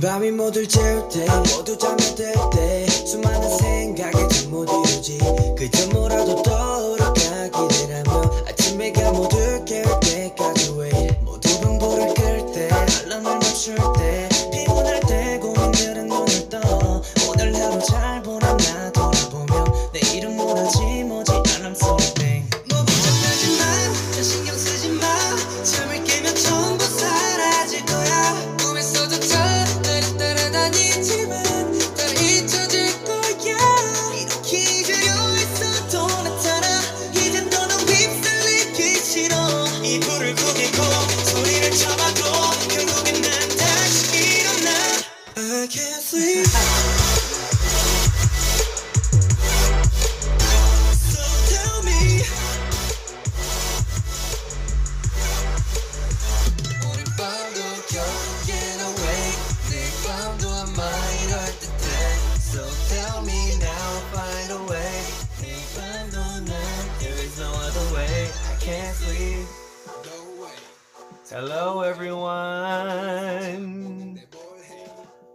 밤이 0.00 0.30
모두 0.30 0.66
재울 0.66 1.06
때 1.10 1.26
모두 1.54 1.76
잠이 1.76 1.98
들때 2.16 2.86
수많은 2.86 3.58
생각에 3.58 4.28
잠못 4.28 4.66
이루지. 4.66 5.18
그저 5.58 5.88
뭐라도 5.90 6.42
떠 6.42 6.79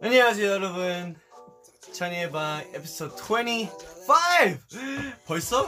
안녕하세요 0.06 0.52
여러분. 0.52 1.16
찬이의 1.92 2.32
방 2.32 2.60
에피소드 2.76 3.16
25. 3.24 4.14
벌써? 5.26 5.68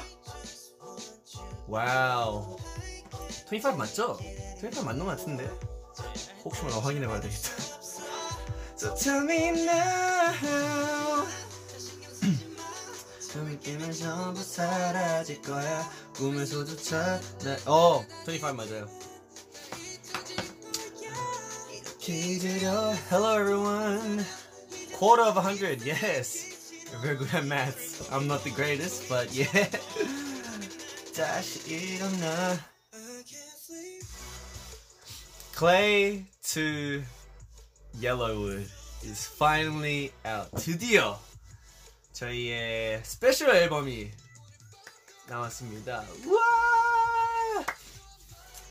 Wow. 1.67 2.55
25 3.51 3.75
맞죠? 3.75 4.19
25 4.57 4.83
맞는 4.83 5.05
것 5.05 5.17
같은데. 5.17 5.49
혹시 6.45 6.61
몰라 6.61 6.77
확인해 6.77 7.07
봐야 7.07 7.19
되겠다. 7.19 7.49
So 8.75 8.93
tell 8.93 9.23
me 9.23 9.59
now. 9.63 11.25
숨이 13.19 13.59
끼면 13.59 13.91
전부 13.91 14.43
사라질 14.43 15.41
거야. 15.41 15.89
꿈에서조차 16.15 17.19
나. 17.39 17.57
어, 17.65 18.05
25 18.27 18.53
맞아요. 18.53 18.87
Hello 22.07 23.37
everyone. 23.37 24.25
Quarter 24.93 25.23
of 25.23 25.35
a 25.35 25.41
hundred. 25.41 25.81
Yes. 25.81 26.71
You're 26.89 27.01
very 27.01 27.15
good 27.17 27.27
at 27.33 27.43
maths. 27.43 28.09
I'm 28.09 28.29
not 28.29 28.45
the 28.45 28.49
greatest, 28.49 29.09
but 29.09 29.27
yeah. 29.35 29.67
다시 31.11 31.67
일어나. 31.67 32.57
Clay 35.51 36.23
to 36.53 37.03
Yellowwood 37.99 38.69
is 39.03 39.27
finally 39.27 40.13
out. 40.23 40.49
드디어 40.55 41.19
저희의 42.13 43.01
스페셜 43.03 43.49
앨범이 43.49 44.11
나왔습니다. 45.27 46.05
우와! 46.25 47.65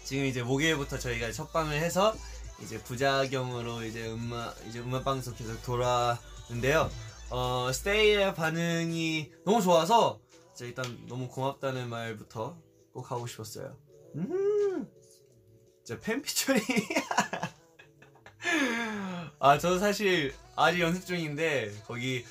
지금 0.05 0.25
이제 0.25 0.43
목요일부터 0.43 0.99
저희가 0.99 1.33
첫 1.33 1.53
방을 1.53 1.77
해서 1.77 2.17
이제 2.63 2.79
부작용으로 2.83 3.83
이제 3.85 4.11
음악 4.11 4.55
이제 4.69 4.81
음악 4.81 5.05
방송 5.05 5.35
계속 5.35 5.63
돌아는데요. 5.63 6.91
어 7.31 7.71
스테이의 7.73 8.35
반응이 8.35 9.33
너무 9.45 9.61
좋아서 9.63 10.21
진짜 10.55 10.67
일단 10.69 11.07
너무 11.09 11.29
고맙다는 11.29 11.89
말부터 11.89 12.57
꼭 12.93 13.11
하고 13.11 13.27
싶었어요. 13.27 13.77
음, 14.15 14.89
진짜 15.85 16.01
팬 16.01 16.23
피처링. 16.23 16.63
아 19.39 19.59
저도 19.59 19.79
사실 19.79 20.35
아직 20.55 20.81
연습 20.81 21.05
중인데 21.07 21.75
거기 21.87 22.25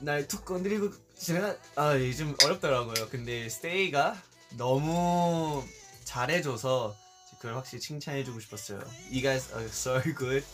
날 0.00 0.28
툭 0.28 0.44
건드리고 0.44 0.90
제가 1.18 1.56
아좀 1.74 2.36
어렵더라고요. 2.44 3.08
근데 3.08 3.48
스테이가 3.48 4.16
너무 4.56 5.64
잘해줘서 6.04 6.94
그걸 7.38 7.56
확실히 7.56 7.80
칭찬해주고 7.80 8.40
싶었어요. 8.40 8.78
You 9.10 9.22
guys 9.22 9.52
are 9.52 9.66
so 9.66 10.00
good. 10.02 10.44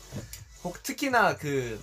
혹 0.64 0.82
특히나 0.82 1.36
그 1.36 1.80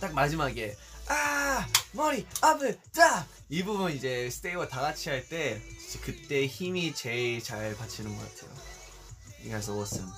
딱 0.00 0.14
마지막에 0.14 0.76
아 1.08 1.66
머리 1.92 2.24
아프다 2.40 3.26
이 3.48 3.64
부분 3.64 3.90
이제 3.92 4.30
스테이와 4.30 4.68
다 4.68 4.80
같이 4.80 5.08
할 5.08 5.26
때 5.28 5.60
그때 6.02 6.46
힘이 6.46 6.94
제일 6.94 7.42
잘 7.42 7.74
받치는 7.76 8.16
것 8.16 8.22
같아요. 8.34 8.50
You 9.40 9.50
guys 9.50 9.68
are 9.70 9.80
awesome. 9.80 10.12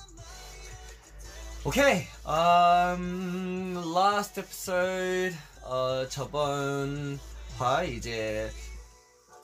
Okay, 1.65 2.07
um, 2.25 3.75
last 3.95 4.39
episode 4.39 5.35
어, 5.63 6.07
저번 6.09 7.19
화 7.57 7.83
이제 7.83 8.51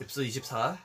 에피소드 0.00 0.26
24 0.26 0.78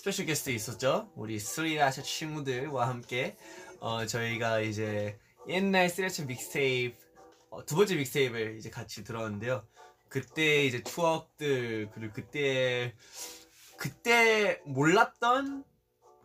special 0.00 0.24
guest 0.24 0.48
있었죠? 0.48 1.10
우리 1.14 1.38
3RACHA 1.38 2.00
친구들과 2.00 2.88
함께 2.88 3.36
어, 3.80 4.06
저희가 4.06 4.60
이제 4.60 5.18
옛날 5.46 5.90
스리라샤 5.90 6.24
믹스테이프 6.24 6.96
어, 7.50 7.66
두 7.66 7.76
번째 7.76 7.96
mixtape를 7.96 8.56
이제 8.56 8.70
같이 8.70 9.04
들었는데요. 9.04 9.62
그때 10.08 10.64
이제 10.64 10.82
추억들 10.82 11.90
그리고 11.92 12.14
그때 12.14 12.94
그때 13.76 14.62
몰랐던 14.64 15.64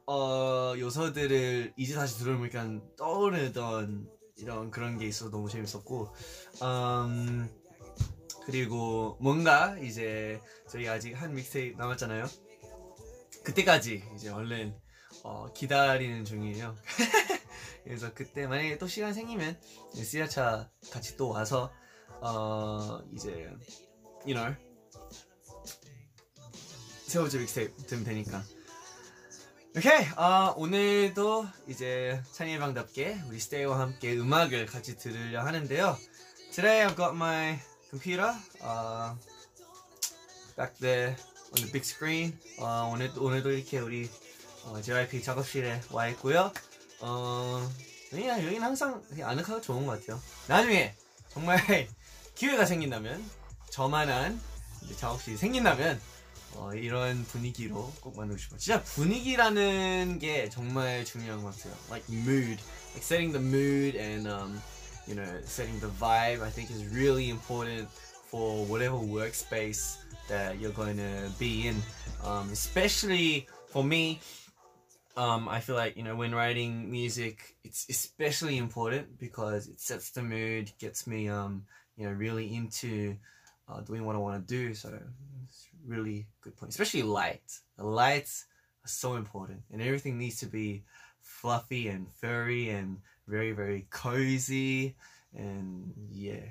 어, 0.07 0.73
요소들을 0.77 1.73
이제 1.75 1.95
다시 1.95 2.17
들어보니까 2.19 2.79
떠오르던 2.95 4.09
이런 4.37 4.71
그런 4.71 4.97
게 4.97 5.05
있어서 5.05 5.29
너무 5.29 5.49
재밌었고 5.49 6.15
음, 6.63 7.49
그리고 8.45 9.17
뭔가 9.19 9.77
이제 9.79 10.39
저희 10.69 10.87
아직 10.87 11.11
한 11.21 11.35
믹스테이프 11.35 11.77
남았잖아요. 11.77 12.44
그때까지 13.45 14.03
이제 14.15 14.29
얼른 14.29 14.75
어, 15.23 15.47
기다리는 15.53 16.25
중이에요. 16.25 16.75
그래서 17.85 18.13
그때 18.13 18.47
만약에 18.47 18.77
또 18.77 18.87
시간 18.87 19.13
생기면 19.13 19.59
시야차 19.93 20.69
같이 20.91 21.15
또 21.15 21.29
와서 21.29 21.71
어 22.21 22.99
이제 23.13 23.49
you 24.25 24.33
know 24.33 24.55
세 27.05 27.19
번째 27.19 27.39
믹스테이프 27.39 27.83
들으면 27.83 28.05
되니까. 28.05 28.43
오케이 29.77 30.05
어, 30.17 30.53
오늘도 30.57 31.45
이제 31.67 32.21
찬이의 32.31 32.59
방답게 32.59 33.21
우리 33.27 33.39
스테이와 33.39 33.79
함께 33.79 34.17
음악을 34.17 34.65
같이 34.65 34.97
들으려 34.97 35.43
하는데요. 35.43 35.97
Today 36.51 36.87
I've 36.87 36.95
got 36.95 37.13
my 37.13 37.59
computer 37.89 38.33
uh, 38.63 39.15
back 40.55 40.77
there 40.79 41.15
on 41.55 41.63
the 41.63 41.71
big 41.71 41.85
screen. 41.85 42.37
어, 42.59 42.91
오늘 42.93 43.11
오늘도 43.17 43.51
이렇게 43.51 43.79
우리 43.79 44.09
어, 44.65 44.81
JYP 44.81 45.23
작업실에 45.23 45.81
와 45.91 46.07
있고요. 46.09 46.51
어, 46.99 47.71
그냥 48.09 48.43
여기는 48.43 48.61
항상 48.61 49.01
아늑하고 49.21 49.61
좋은 49.61 49.85
것 49.85 49.99
같아요. 49.99 50.21
나중에 50.47 50.93
정말 51.29 51.87
기회가 52.35 52.65
생긴다면 52.65 53.23
저만한 53.69 54.39
작업실이 54.97 55.37
생긴다면 55.37 55.99
어, 56.55 56.73
이런 56.73 57.23
분위기로 57.25 57.91
꼭 58.01 58.17
만들고 58.17 58.39
싶어요. 58.39 58.59
진짜 58.59 58.83
분위기라는 58.83 60.19
게 60.19 60.49
정말 60.49 61.05
중요한 61.05 61.41
것 61.43 61.55
같아요. 61.55 61.73
Like 61.89 62.13
mood, 62.13 62.61
like 62.93 63.03
setting 63.03 63.31
the 63.31 63.43
mood 63.43 63.97
and 63.97 64.27
um, 64.27 64.61
you 65.07 65.15
know 65.15 65.41
setting 65.43 65.79
the 65.79 65.91
vibe. 65.99 66.41
I 66.41 66.49
think 66.49 66.71
is 66.71 66.85
really 66.93 67.29
important 67.29 67.89
for 68.29 68.65
whatever 68.65 68.97
workspace 68.97 70.04
that 70.27 70.59
you're 70.59 70.71
going 70.71 70.97
to 70.97 71.29
be 71.37 71.67
in. 71.67 71.75
Um, 72.23 72.49
especially 72.51 73.47
for 73.67 73.83
me, 73.83 74.19
um, 75.17 75.47
I 75.47 75.59
feel 75.59 75.75
like 75.75 75.95
you 75.95 76.03
know 76.03 76.15
when 76.15 76.35
writing 76.35 76.91
music, 76.91 77.55
it's 77.63 77.85
especially 77.89 78.57
important 78.57 79.17
because 79.17 79.67
it 79.67 79.79
sets 79.79 80.09
the 80.11 80.21
mood, 80.21 80.71
gets 80.79 81.07
me 81.07 81.29
um, 81.29 81.63
you 81.95 82.05
know 82.05 82.13
really 82.13 82.53
into 82.53 83.15
uh, 83.69 83.81
doing 83.81 84.05
what 84.05 84.15
I 84.15 84.19
want 84.19 84.45
to 84.45 84.53
do. 84.53 84.73
So 84.73 84.97
it's 85.43 85.67
really 85.85 86.27
good 86.41 86.57
point, 86.57 86.71
especially 86.71 87.03
light. 87.03 87.59
The 87.77 87.85
lights 87.85 88.45
are 88.83 88.89
so 88.89 89.15
important, 89.15 89.61
and 89.71 89.81
everything 89.81 90.17
needs 90.17 90.39
to 90.39 90.47
be 90.47 90.83
fluffy 91.21 91.87
and 91.87 92.07
furry 92.19 92.69
and 92.69 92.97
very 93.27 93.53
very 93.53 93.87
cozy. 93.89 94.95
And 95.33 95.93
yeah, 96.11 96.45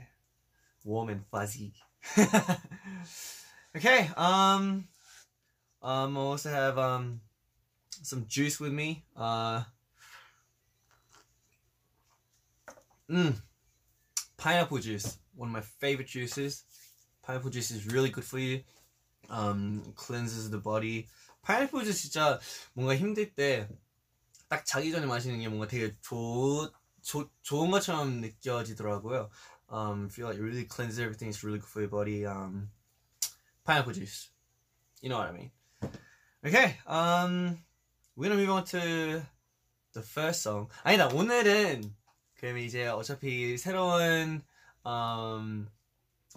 warm 0.85 1.11
and 1.11 1.25
fuzzy. 1.31 1.75
okay, 3.76 4.10
um, 4.16 4.88
um, 5.82 6.18
I 6.18 6.20
also 6.20 6.50
have 6.50 6.78
um 6.78 7.22
some 8.04 8.26
juice 8.28 8.60
with 8.60 8.72
me. 8.72 9.04
Uh, 9.16 9.64
mm, 13.10 13.36
pineapple 14.38 14.80
juice, 14.80 15.18
one 15.36 15.50
of 15.50 15.54
my 15.54 15.62
favorite 15.62 16.08
juices. 16.08 16.64
Pineapple 17.24 17.52
juice 17.52 17.72
is 17.72 17.88
really 17.88 18.10
good 18.10 18.24
for 18.26 18.40
you. 18.40 18.62
Um, 19.30 19.94
cleanses 19.96 20.50
the 20.50 20.58
body. 20.58 21.08
파인애플 21.42 21.86
주스 21.86 22.10
진짜 22.10 22.40
뭔가 22.74 22.96
힘들 22.96 23.34
때 23.34 23.68
딱 24.50 24.66
자기 24.66 24.92
전에 24.92 25.06
마시는 25.06 25.40
게 25.40 25.48
뭔가 25.48 25.68
되게 25.68 25.96
좋, 26.02 26.72
좋, 27.04 27.30
좋은 27.44 27.70
것처럼 27.70 28.20
느껴지더라고요. 28.20 29.30
Um, 29.72 30.10
feel 30.10 30.26
like 30.26 30.40
it 30.40 30.44
really 30.44 30.66
cleanses 30.66 31.00
everything. 31.00 31.30
It's 31.30 31.44
really 31.44 31.60
good 31.60 31.70
for 31.70 31.82
your 31.82 31.92
body. 31.92 32.26
Um, 32.26 32.72
pineapple 33.65 33.93
juice. 33.93 34.31
You 35.01 35.09
know 35.09 35.19
what 35.19 35.29
I 35.29 35.33
mean. 35.33 35.51
Okay. 36.45 36.77
Um, 36.87 37.59
we're 38.17 38.29
gonna 38.29 38.41
move 38.41 38.51
on 38.51 38.65
to 38.67 39.23
the 39.93 40.03
first 40.03 40.43
song. 40.43 40.69
아니다. 40.85 41.09
오늘은 41.09 41.95
그럼 42.37 42.59
이제 42.59 42.87
어차피 42.89 43.57
새로운 43.57 44.43
um, 44.85 45.69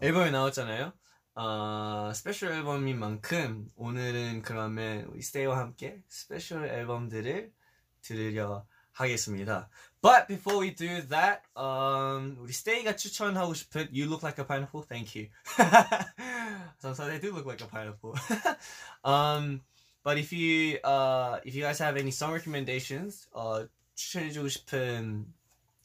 앨범이 0.02 0.32
나왔잖아요. 0.32 0.94
어, 1.36 2.12
스페셜 2.16 2.52
앨범인 2.52 2.98
만큼 2.98 3.70
오늘은 3.76 4.42
그러면 4.42 5.04
우리 5.12 5.22
스테이와 5.22 5.58
함께 5.58 6.02
스페셜 6.08 6.66
앨범들을 6.66 7.54
들으려 8.02 8.66
하겠습니다. 8.94 9.70
But 10.03 10.27
before 10.27 10.59
we 10.59 10.75
do 10.75 11.01
that, 11.09 11.43
um, 11.57 12.37
우리 12.41 12.53
스테이가 12.53 12.97
추천하고 12.97 13.55
싶은 13.55 13.89
You 13.93 14.07
Look 14.07 14.25
Like 14.25 14.43
a 14.43 14.47
Pineapple, 14.47 14.83
thank 14.83 15.15
you. 15.15 15.29
Sometimes 16.79 17.09
they 17.09 17.21
do 17.21 17.33
look 17.33 17.47
like 17.47 17.63
a 17.63 17.69
pineapple. 17.69 18.17
um, 19.05 19.61
but 20.03 20.19
if 20.19 20.33
you 20.33 20.79
uh, 20.83 21.39
if 21.45 21.55
you 21.55 21.63
guys 21.63 21.79
have 21.79 21.97
any 21.97 22.11
song 22.11 22.33
recommendations, 22.33 23.29
uh, 23.37 23.67
추천해주고 23.95 24.49
싶은 24.49 25.33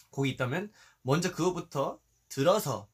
곡이 0.10 0.32
있다면 0.32 0.72
먼저 1.04 1.32
그거부터 1.32 2.00
들어서 2.28 2.88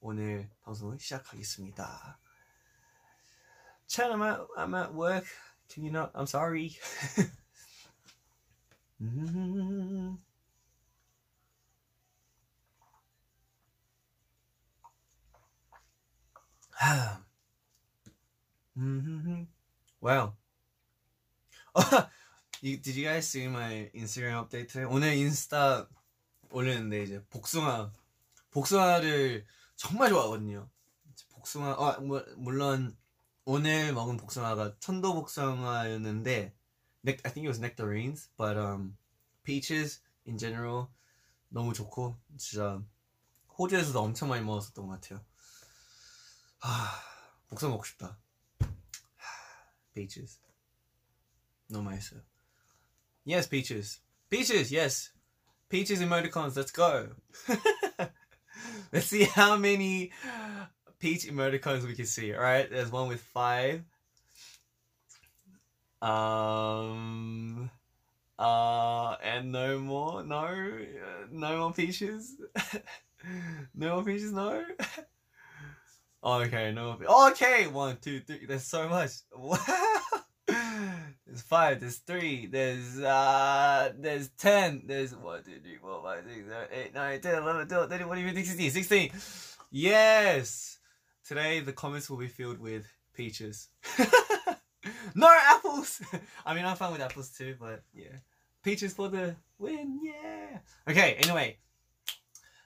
오늘 0.00 0.50
방송을 0.64 0.98
시작하겠습니다. 0.98 2.18
Chan, 3.86 4.10
I'm 4.10 4.22
at, 4.22 4.40
I'm 4.58 4.74
at 4.74 4.92
work. 4.92 5.26
Can 5.68 5.84
you 5.84 5.92
not? 5.92 6.10
I'm 6.14 6.26
sorry. 6.26 6.76
mm-hmm. 9.00 10.14
Wow. 20.01 20.33
did 22.61 22.87
you 22.87 23.03
guys 23.03 23.27
see 23.27 23.47
my 23.47 23.91
Instagram 23.93 24.47
update 24.47 24.69
today? 24.69 24.85
오늘 24.85 25.13
인스타 25.15 25.89
올렸는데 26.51 27.03
이제 27.03 27.21
복숭아 27.29 27.91
복숭아를 28.51 29.45
정말 29.75 30.09
좋아하거든요. 30.09 30.69
복숭아, 31.31 31.75
아, 31.77 31.99
뭐, 31.99 32.23
물론 32.37 32.95
오늘 33.43 33.93
먹은 33.93 34.15
복숭아가 34.15 34.75
천도 34.79 35.13
복숭아였는데, 35.15 36.53
I 37.05 37.13
think 37.13 37.43
it 37.43 37.47
was 37.47 37.59
nectarines, 37.59 38.29
but 38.37 38.57
um, 38.57 38.95
peaches 39.43 40.01
in 40.25 40.37
general 40.37 40.87
너무 41.49 41.73
좋고 41.73 42.15
진짜 42.37 42.81
호주에서도 43.57 43.99
엄청 44.01 44.29
많이 44.29 44.45
먹었었던 44.45 44.87
것 44.87 45.01
같아요. 45.01 45.19
아, 46.60 47.00
복숭아 47.48 47.70
먹고 47.72 47.84
싶다. 47.84 48.18
peaches 49.94 50.40
너무 51.68 51.90
맛있어요. 51.90 52.20
Yes, 53.24 53.48
peaches. 53.48 54.00
Peaches, 54.28 54.70
yes. 54.70 55.10
Peaches 55.68 56.00
emoticons, 56.00 56.56
let's 56.56 56.70
go. 56.70 57.08
Let's 58.92 59.06
see 59.06 59.24
how 59.24 59.56
many 59.56 60.12
peach 60.98 61.26
emoticons 61.26 61.86
we 61.86 61.94
can 61.94 62.06
see. 62.06 62.34
All 62.34 62.40
right, 62.40 62.70
there's 62.70 62.92
one 62.92 63.08
with 63.08 63.20
five. 63.20 63.82
Um, 66.02 67.70
uh, 68.38 69.16
and 69.22 69.52
no 69.52 69.78
more, 69.78 70.22
no, 70.22 70.44
uh, 70.44 71.26
no 71.30 71.58
more 71.58 71.72
peaches. 71.72 72.36
no 73.74 73.96
more 73.96 74.04
peaches, 74.04 74.32
no. 74.32 74.64
okay, 76.23 76.71
no. 76.71 76.97
Okay, 77.31 77.67
one, 77.67 77.97
two, 78.01 78.19
three. 78.21 78.45
There's 78.45 78.63
so 78.63 78.89
much. 78.89 79.11
There's 80.47 81.41
five. 81.43 81.79
There's 81.79 81.97
three. 81.97 82.47
There's 82.47 82.99
uh. 82.99 83.91
There's 83.97 84.29
ten. 84.37 84.83
There's 84.85 85.15
one, 85.15 85.43
two, 85.43 85.59
three, 85.61 85.77
four, 85.77 86.01
five, 86.03 86.23
six, 86.27 86.47
seven, 86.47 86.67
eight, 86.71 86.93
nine, 86.93 87.21
ten, 87.21 87.43
eleven, 87.43 87.67
twelve, 87.67 87.89
thirteen, 87.89 88.07
fourteen, 88.07 88.25
fifteen, 88.25 88.45
sixteen, 88.45 88.71
sixteen. 88.71 89.11
Yes. 89.71 90.79
Today 91.25 91.59
the 91.59 91.73
comments 91.73 92.09
will 92.09 92.17
be 92.17 92.27
filled 92.27 92.59
with 92.59 92.87
peaches. 93.13 93.69
no 95.15 95.27
apples. 95.43 96.01
I 96.45 96.55
mean, 96.55 96.65
I'm 96.65 96.75
fine 96.75 96.91
with 96.91 97.01
apples 97.01 97.29
too, 97.29 97.55
but 97.59 97.83
yeah, 97.93 98.17
peaches 98.63 98.93
for 98.93 99.09
the 99.09 99.35
win. 99.59 99.99
Yeah. 100.01 100.57
Okay. 100.89 101.13
Anyway, 101.21 101.57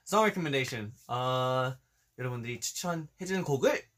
song 0.04 0.24
recommendation. 0.24 0.92
어 1.08 1.72
여러분들이 2.18 2.60
추천해주는 2.60 3.44
곡을 3.44 3.88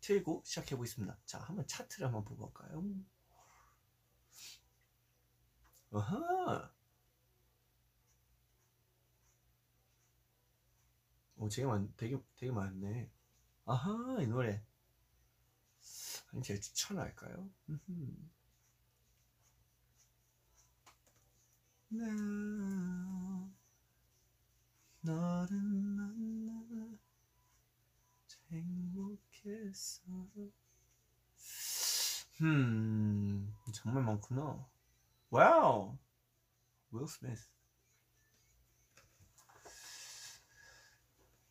틀고 0.00 0.42
시작해 0.44 0.76
보겠습니다. 0.76 1.18
자, 1.24 1.38
한번 1.40 1.66
차트를 1.66 2.06
한번 2.06 2.24
볼까요? 2.24 2.84
아하. 5.92 6.70
오, 11.36 11.48
되게 11.48 11.66
많, 11.66 11.92
되게, 11.96 12.16
되게 12.36 12.52
많네. 12.52 13.10
아하, 13.66 14.20
이 14.20 14.26
노래. 14.26 14.64
아니, 16.32 16.42
제가 16.42 16.60
추천할까요? 16.60 17.50
너를 25.00 25.56
만나 25.56 26.43
행복했어. 28.53 30.01
음, 32.41 33.53
정말 33.73 34.03
많구나. 34.03 34.65
Wow. 35.31 35.97
Will 36.91 37.07
Smith. 37.07 37.47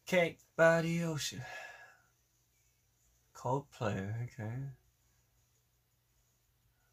Cake 0.07 0.39
by 0.57 0.83
the 0.83 1.05
ocean. 1.05 1.43
Coldplay, 3.35 4.25
okay. 4.25 4.73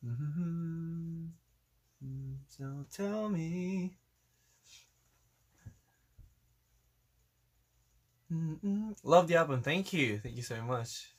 Mm-hmm. 0.05 1.27
So 2.49 2.85
tell 2.91 3.29
me. 3.29 3.97
Mm-mm. 8.32 8.94
Love 9.02 9.26
the 9.26 9.36
album. 9.36 9.60
Thank 9.62 9.92
you. 9.92 10.18
Thank 10.18 10.36
you 10.36 10.42
so 10.42 10.62
much. 10.62 11.14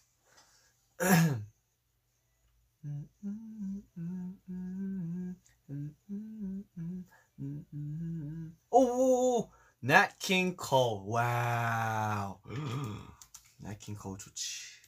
오, 8.72 9.50
Nat 9.84 10.18
King 10.20 10.56
Cole. 10.56 11.04
와우. 11.08 12.40
Nat 13.62 13.78
King 13.80 14.00
Cole 14.02 14.18
좋지. 14.18 14.82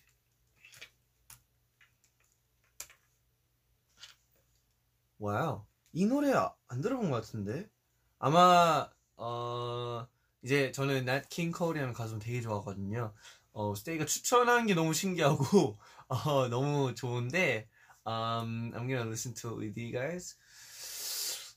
Wow. 5.19 5.65
이 5.93 6.05
노래 6.05 6.33
안 6.67 6.81
들어본 6.81 7.11
것 7.11 7.17
같은데? 7.17 7.69
아마 8.19 8.89
어 9.15 10.07
이제 10.43 10.71
저는 10.71 11.05
King 11.29 11.57
Cole이라는 11.57 11.93
가수 11.93 12.19
되게 12.19 12.41
좋아하거든요. 12.41 13.13
어 13.53 13.75
스테이가 13.75 14.05
추천한 14.05 14.65
게 14.67 14.73
너무 14.73 14.93
신기하고 14.93 15.79
어 16.07 16.47
너무 16.49 16.93
좋은데 16.95 17.69
um 18.05 18.71
I'm 18.73 18.87
gonna 18.87 19.07
listen 19.07 19.33
to 19.35 19.51
it 19.51 19.59
with 19.59 19.79
you 19.79 19.91
guys. 19.91 20.35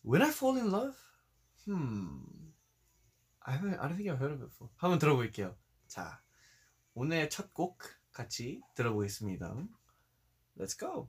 When 0.04 0.22
I 0.22 0.28
Fall 0.30 0.58
in 0.58 0.70
Love? 0.70 0.96
Hmm. 1.64 2.20
I 3.40 3.52
haven't, 3.54 3.78
I 3.78 3.88
don't 3.88 3.96
think 3.96 4.10
I've 4.10 4.18
heard 4.18 4.32
of 4.34 4.42
it 4.42 4.48
before. 4.50 4.70
한번 4.76 4.98
들어볼게요. 4.98 5.56
자, 5.88 6.20
오늘의 6.94 7.30
첫 7.30 7.52
곡 7.54 7.78
같이 8.12 8.60
들어보겠습니다. 8.74 9.54
Let's 10.58 10.78
go. 10.78 11.08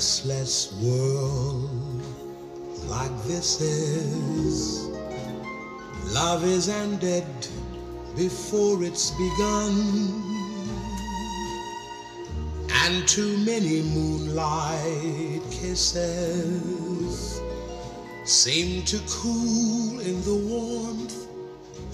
Restless 0.00 0.72
world 0.80 2.00
like 2.88 3.14
this 3.24 3.60
is, 3.60 4.88
love 6.14 6.42
is 6.42 6.70
ended 6.70 7.26
before 8.16 8.82
it's 8.82 9.10
begun. 9.10 9.74
And 12.82 13.06
too 13.06 13.36
many 13.44 13.82
moonlight 13.82 15.42
kisses 15.50 17.42
seem 18.24 18.82
to 18.86 18.98
cool 19.06 20.00
in 20.00 20.22
the 20.22 20.36
warmth 20.48 21.28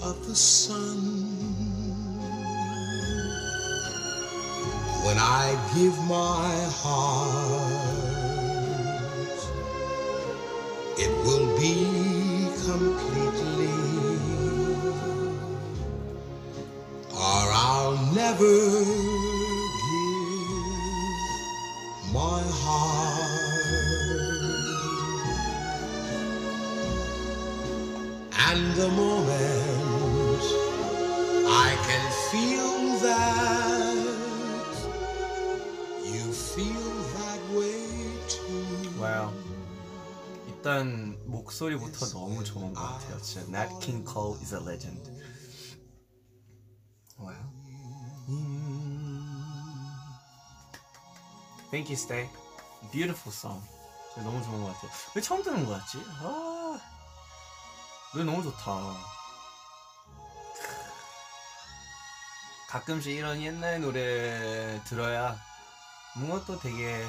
of 0.01 0.25
the 0.25 0.33
sun. 0.33 1.57
When 5.03 5.17
I 5.17 5.55
give 5.75 5.97
my 6.03 6.53
heart, 6.83 7.96
it 10.99 11.11
will 11.25 11.47
be 11.59 11.75
completely, 12.65 13.77
or 17.13 17.43
I'll 17.67 17.97
never 18.13 18.55
give 19.87 20.53
my 22.13 22.41
heart. 22.63 23.37
And 28.49 28.63
the 28.75 28.89
moment 28.89 29.56
일단 40.67 41.17
목소리부터 41.27 42.07
너무 42.07 42.43
좋은 42.43 42.73
것 42.73 42.81
같아요. 42.81 43.21
진짜 43.21 43.47
Nat 43.47 43.73
King 43.79 44.05
Cole 44.05 44.37
is 44.41 44.53
a 44.53 44.59
legend. 44.61 45.09
와우. 47.15 47.33
Thank 51.71 51.87
you, 51.87 51.93
Stay. 51.93 52.29
Beautiful 52.91 53.33
song. 53.33 53.65
진짜 54.13 54.29
너무 54.29 54.43
좋은 54.43 54.61
것 54.61 54.73
같아요. 54.73 54.91
왜 55.15 55.21
처음 55.21 55.41
듣는 55.41 55.65
거 55.65 55.71
같지? 55.71 56.03
아, 56.19 56.77
노래 58.11 58.25
너무 58.25 58.43
좋다. 58.43 58.93
가끔씩 62.67 63.15
이런 63.15 63.41
옛날 63.41 63.79
노래 63.79 64.83
들어야 64.83 65.39
뭔가 66.17 66.43
또 66.43 66.59
되게 66.59 67.05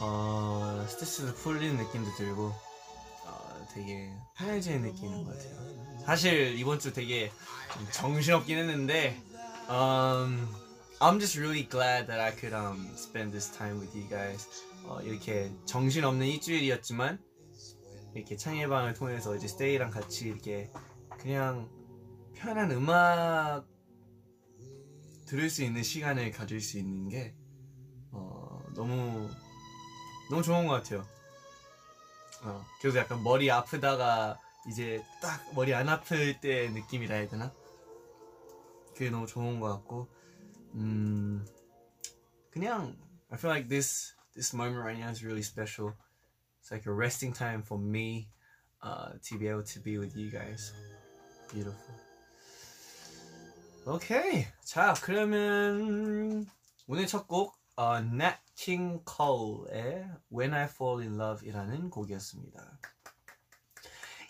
어 0.00 0.84
스트레스도 0.88 1.34
풀리는 1.34 1.76
느낌도 1.76 2.14
들고 2.16 2.52
어, 3.26 3.66
되게 3.72 4.12
편해지는 4.36 4.82
느낌인 4.82 5.24
것 5.24 5.36
같아요. 5.36 5.98
사실 6.04 6.58
이번 6.58 6.78
주 6.78 6.92
되게 6.92 7.30
좀 7.72 7.86
정신없긴 7.92 8.58
했는데 8.58 9.16
um, 9.68 10.46
I'm 11.00 11.18
just 11.18 11.38
really 11.38 11.68
glad 11.68 12.06
that 12.06 12.20
I 12.20 12.32
could 12.32 12.54
um, 12.54 12.90
spend 12.96 13.32
this 13.32 13.50
time 13.50 13.80
with 13.80 13.96
you 13.96 14.08
guys. 14.08 14.48
어, 14.84 15.00
이렇게 15.00 15.50
정신없는 15.64 16.26
일주일이었지만 16.26 17.18
이렇게 18.14 18.36
창의방을 18.36 18.94
통해서 18.94 19.34
이제 19.34 19.48
스테이랑 19.48 19.90
같이 19.90 20.28
이렇게 20.28 20.70
그냥 21.18 21.68
편한 22.34 22.70
음악 22.70 23.66
들을 25.26 25.48
수 25.48 25.62
있는 25.64 25.82
시간을 25.82 26.30
가질 26.32 26.60
수 26.60 26.78
있는 26.78 27.08
게 27.08 27.34
어, 28.12 28.62
너무 28.74 29.30
너무 30.30 30.42
좋은 30.42 30.66
것 30.66 30.74
같아요. 30.74 31.06
어, 32.42 32.64
그래서 32.80 32.98
약간 32.98 33.22
머리 33.22 33.50
아프다가 33.50 34.38
이제 34.68 35.02
딱 35.20 35.40
머리 35.54 35.74
안 35.74 35.88
아플 35.88 36.40
때 36.40 36.68
느낌이라 36.70 37.14
해야 37.16 37.28
되나? 37.28 37.52
그게 38.94 39.10
너무 39.10 39.26
좋은 39.26 39.60
것 39.60 39.68
같고, 39.68 40.08
음, 40.74 41.46
그냥 42.50 42.96
I 43.30 43.38
feel 43.38 43.52
like 43.52 43.68
this 43.68 44.14
this 44.34 44.54
moment 44.54 44.80
right 44.80 44.98
now 44.98 45.10
is 45.10 45.24
really 45.24 45.42
special. 45.42 45.94
It's 46.60 46.70
like 46.70 46.86
a 46.86 46.92
resting 46.92 47.34
time 47.34 47.62
for 47.62 47.78
me 47.78 48.28
uh, 48.82 49.18
to 49.28 49.38
be 49.38 49.48
able 49.48 49.64
to 49.64 49.80
be 49.80 49.98
with 49.98 50.16
you 50.16 50.30
guys. 50.30 50.72
Beautiful. 51.52 51.94
오케이. 53.86 54.46
자, 54.64 54.94
그러면 55.02 56.46
오늘 56.86 57.06
첫 57.06 57.26
곡 57.26 57.54
어, 57.76 57.98
Nat 57.98 58.38
King 58.54 59.02
Cole의 59.04 60.08
When 60.30 60.54
I 60.54 60.64
Fall 60.64 61.02
in 61.02 61.20
Love이라는 61.20 61.90
곡이었습니다. 61.90 62.78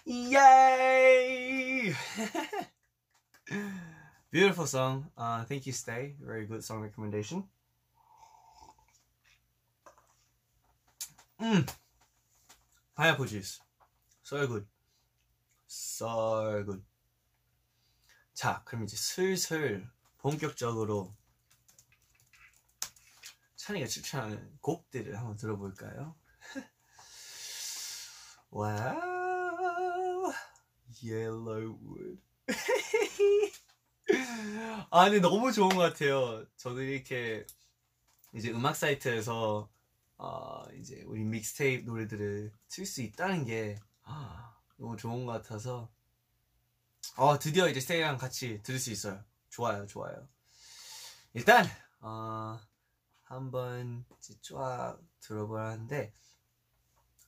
Yay! 0.07 1.95
Beautiful 4.31 4.67
song. 4.67 5.11
Uh, 5.17 5.45
thank 5.45 5.67
you, 5.67 5.73
Stay. 5.73 6.17
Very 6.21 6.47
good 6.47 6.65
song 6.65 6.81
recommendation. 6.81 7.45
Mm. 11.41 11.69
Pineapple 12.97 13.27
juice. 13.27 13.61
So 14.23 14.47
good. 14.47 14.67
So 15.67 16.63
good. 16.65 16.83
자, 18.33 18.63
그럼 18.65 18.85
이제 18.85 18.97
슬슬 18.97 19.87
본격적으로 20.19 21.15
찬이가 23.65 23.87
추천하는 23.87 24.59
곡들을 24.61 25.17
한번 25.17 25.37
들어볼까요? 25.37 26.15
와우, 28.51 30.31
Yellowwood. 31.03 32.21
아, 34.91 35.05
근데 35.05 35.21
너무 35.21 35.51
좋은 35.51 35.71
것 35.71 35.79
같아요. 35.79 36.45
저도 36.59 36.83
이렇게 36.83 37.47
이제 38.35 38.51
음악 38.51 38.77
사이트에서 38.77 39.71
어, 40.19 40.63
이제 40.79 41.03
우리 41.07 41.25
믹스테이프 41.25 41.91
노래들을 41.91 42.53
틀 42.69 42.85
수 42.85 43.01
있다는 43.01 43.47
게 43.47 43.77
아, 44.03 44.59
너무 44.77 44.99
좋은 44.99 45.25
것 45.25 45.33
같아서 45.33 45.91
어, 47.17 47.39
드디어 47.39 47.71
이제 47.71 47.81
스테이랑 47.81 48.19
같이 48.19 48.63
들을 48.63 48.79
수 48.79 48.91
있어요. 48.91 49.25
좋아요, 49.49 49.87
좋아요. 49.87 50.29
일단 51.33 51.65
어, 52.01 52.61
한번 53.25 54.05
쫙 54.43 54.99
들어보라는데 55.21 56.13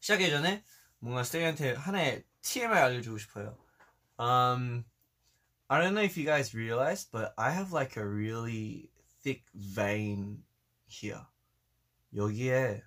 시작하기 0.01 0.31
전에 0.31 0.65
뭔가 0.99 1.25
스테이한테 1.25 1.73
하나의 1.75 2.25
TMI 2.43 2.79
알려주고 2.79 3.19
싶어요. 3.19 3.59
Um, 4.19 4.85
I 5.69 5.81
don't 5.81 5.95
know 5.95 6.05
if 6.05 6.17
you 6.17 6.25
guys 6.25 6.55
realize, 6.55 7.05
but 7.11 7.33
I 7.37 7.51
have 7.53 7.73
like 7.73 7.97
a 7.97 8.07
really 8.07 8.89
thick 9.23 9.45
vein 9.53 10.45
here. 10.89 11.27
여기에 12.15 12.83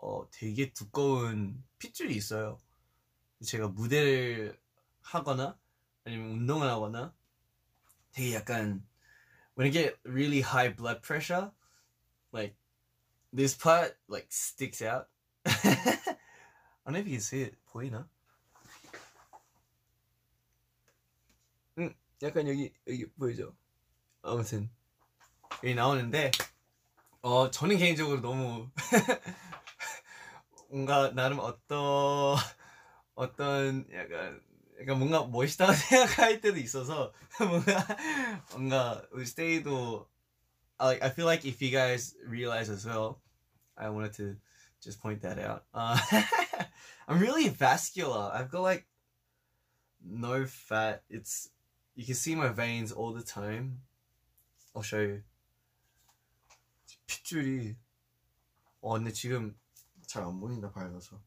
어, 0.00 0.28
되게 0.30 0.72
두꺼운 0.72 1.64
핏줄이 1.78 2.14
있어요. 2.14 2.58
제가 3.44 3.68
무대를 3.68 4.58
하거나 5.00 5.58
아니면 6.04 6.30
운동을 6.30 6.68
하거나 6.68 7.14
되게 8.12 8.34
약간 8.34 8.86
when 9.58 9.66
I 9.66 9.72
get 9.72 9.96
really 10.04 10.40
high 10.40 10.74
blood 10.74 11.00
pressure, 11.02 11.50
like 12.34 12.56
this 13.32 13.54
part 13.54 13.96
like 14.08 14.26
sticks 14.28 14.82
out. 14.82 15.08
I 15.46 16.90
don't 16.92 16.94
know 16.94 16.98
if 16.98 17.06
you 17.06 17.12
can 17.12 17.20
see 17.20 17.42
it. 17.42 17.56
보이나? 17.72 18.06
응, 21.78 21.94
약간 22.22 22.46
여기 22.48 22.72
여기 22.86 23.06
보이죠? 23.12 23.54
아무튼 24.22 24.70
여기 25.62 25.74
나오는데 25.74 26.30
어 27.22 27.50
저는 27.50 27.78
개인적으로 27.78 28.20
너무 28.20 28.68
뭔가 30.70 31.10
나름 31.14 31.38
어떤 31.38 32.36
어떤 33.14 33.86
약간 33.92 34.40
약간 34.80 34.98
뭔가 34.98 35.24
멋있다고 35.26 35.72
생각할 35.74 36.40
때도 36.40 36.58
있어서 36.58 37.12
뭔가 37.38 37.86
뭔가 38.52 39.02
우리 39.12 39.24
스테이도 39.24 40.08
I, 40.83 40.99
I 41.01 41.09
feel 41.09 41.25
like 41.25 41.45
if 41.45 41.61
you 41.61 41.71
guys 41.71 42.15
realize 42.25 42.69
as 42.69 42.85
well, 42.85 43.21
I 43.77 43.89
wanted 43.89 44.13
to 44.13 44.35
just 44.81 45.01
point 45.01 45.21
that 45.21 45.39
out. 45.39 45.65
Uh, 45.73 45.99
I'm 47.07 47.19
really 47.19 47.49
vascular. 47.49 48.31
I've 48.33 48.49
got 48.49 48.61
like 48.61 48.87
no 50.05 50.45
fat. 50.45 51.03
It's 51.09 51.49
you 51.95 52.05
can 52.05 52.15
see 52.15 52.35
my 52.35 52.47
veins 52.49 52.91
all 52.91 53.11
the 53.13 53.23
time. 53.23 53.81
I'll 54.75 54.83
show 54.83 55.01
you. 55.01 55.23
핏줄이 57.07 57.75
어 58.81 58.93
근데 58.93 59.11
지금 59.11 59.57
잘 60.07 60.23
안 60.23 60.39
보인다 60.39 60.71
밝아서. 60.71 61.19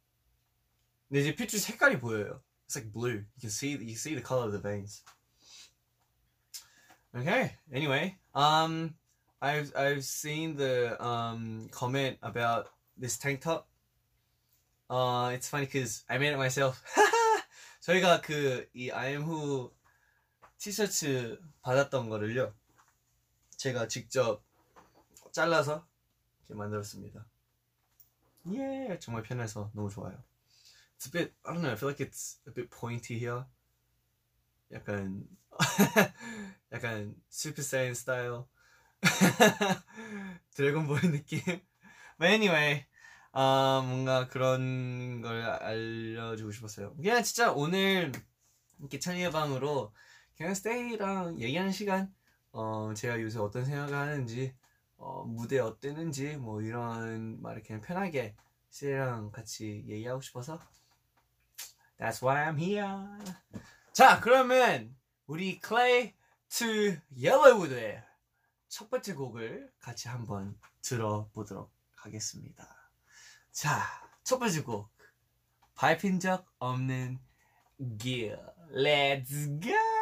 근데 1.08 1.20
이제 1.20 1.34
핏줄 1.34 1.58
색깔이 1.60 1.98
보여요. 1.98 2.40
It's 2.66 2.76
like 2.76 2.92
blue. 2.92 3.18
You 3.36 3.40
can 3.40 3.50
see 3.50 3.72
you 3.72 3.96
see 3.96 4.14
the 4.14 4.22
color 4.22 4.46
of 4.46 4.52
the 4.52 4.60
veins. 4.60 5.02
Okay. 7.14 7.52
Anyway, 7.72 8.16
um, 8.34 8.94
I've 9.41 9.71
I've 9.75 10.03
seen 10.03 10.55
the 10.57 10.97
um 11.03 11.69
comment 11.71 12.17
about 12.21 12.69
this 12.97 13.17
tank 13.17 13.41
top. 13.41 13.67
Uh, 14.89 15.31
it's 15.33 15.49
funny 15.49 15.65
because 15.65 16.03
I 16.09 16.17
made 16.17 16.33
it 16.33 16.37
myself. 16.37 16.81
저희가 17.81 18.21
그 18.21 18.67
이 18.75 18.89
IM후 18.91 19.71
티셔츠 20.57 21.39
받았던 21.61 22.09
거를요. 22.09 22.53
제가 23.57 23.87
직접 23.87 24.43
잘라서 25.31 25.87
이렇게 26.39 26.57
만들었습니다. 26.57 27.25
예, 28.53 28.97
정말 28.99 29.23
편해서 29.23 29.71
너무 29.73 29.89
좋아요. 29.89 30.23
It's 30.97 31.07
a 31.07 31.11
bit, 31.11 31.33
I 31.43 31.53
don't 31.53 31.61
know, 31.61 31.71
I 31.71 31.75
feel 31.75 31.89
like 31.89 31.99
it's 31.99 32.39
a 32.47 32.51
bit 32.53 32.69
pointy 32.71 33.19
here. 33.19 33.45
약간 34.71 35.27
약간 36.73 37.15
슈퍼 37.29 37.61
사이언 37.61 37.93
스타일 37.93 38.43
드래곤볼 40.55 41.01
느낌? 41.11 41.41
But 42.17 42.33
anyway 42.33 42.85
아 43.31 43.83
뭔가 43.85 44.27
그런 44.27 45.21
걸 45.21 45.43
알려주고 45.43 46.51
싶었어요. 46.51 46.95
그냥 46.95 47.21
진짜 47.21 47.51
오늘 47.51 48.11
이렇게 48.79 48.99
찬이의 48.99 49.31
방으로 49.31 49.93
그냥 50.35 50.53
스테이랑 50.55 51.39
얘기하는 51.39 51.71
시간 51.71 52.11
어 52.51 52.93
제가 52.95 53.21
요새 53.21 53.39
어떤 53.39 53.65
생각을 53.65 53.93
하는지 53.93 54.55
어 54.97 55.23
무대 55.23 55.59
어땠는지 55.59 56.37
뭐 56.37 56.61
이런 56.61 57.41
말을 57.41 57.61
그냥 57.61 57.81
편하게 57.81 58.35
스테이랑 58.69 59.31
같이 59.31 59.83
얘기하고 59.87 60.21
싶어서 60.21 60.59
That's 61.99 62.23
why 62.23 62.51
I'm 62.51 62.59
here. 62.59 62.87
자 63.93 64.19
그러면 64.19 64.95
우리 65.27 65.59
Clé 65.59 66.13
2 66.49 66.67
Yellow 67.15 67.61
Wood의 67.61 68.06
첫 68.69 68.89
번째 68.89 69.13
곡을 69.13 69.71
같이 69.79 70.07
한번 70.07 70.59
들어보도록 70.81 71.73
하겠습니다. 71.95 72.91
자, 73.51 73.81
첫 74.23 74.39
번째 74.39 74.61
곡 74.63 74.89
밟힌 75.75 76.19
적 76.19 76.45
없는 76.59 77.19
길 77.99 78.37
Let's 78.71 79.61
go! 79.61 79.96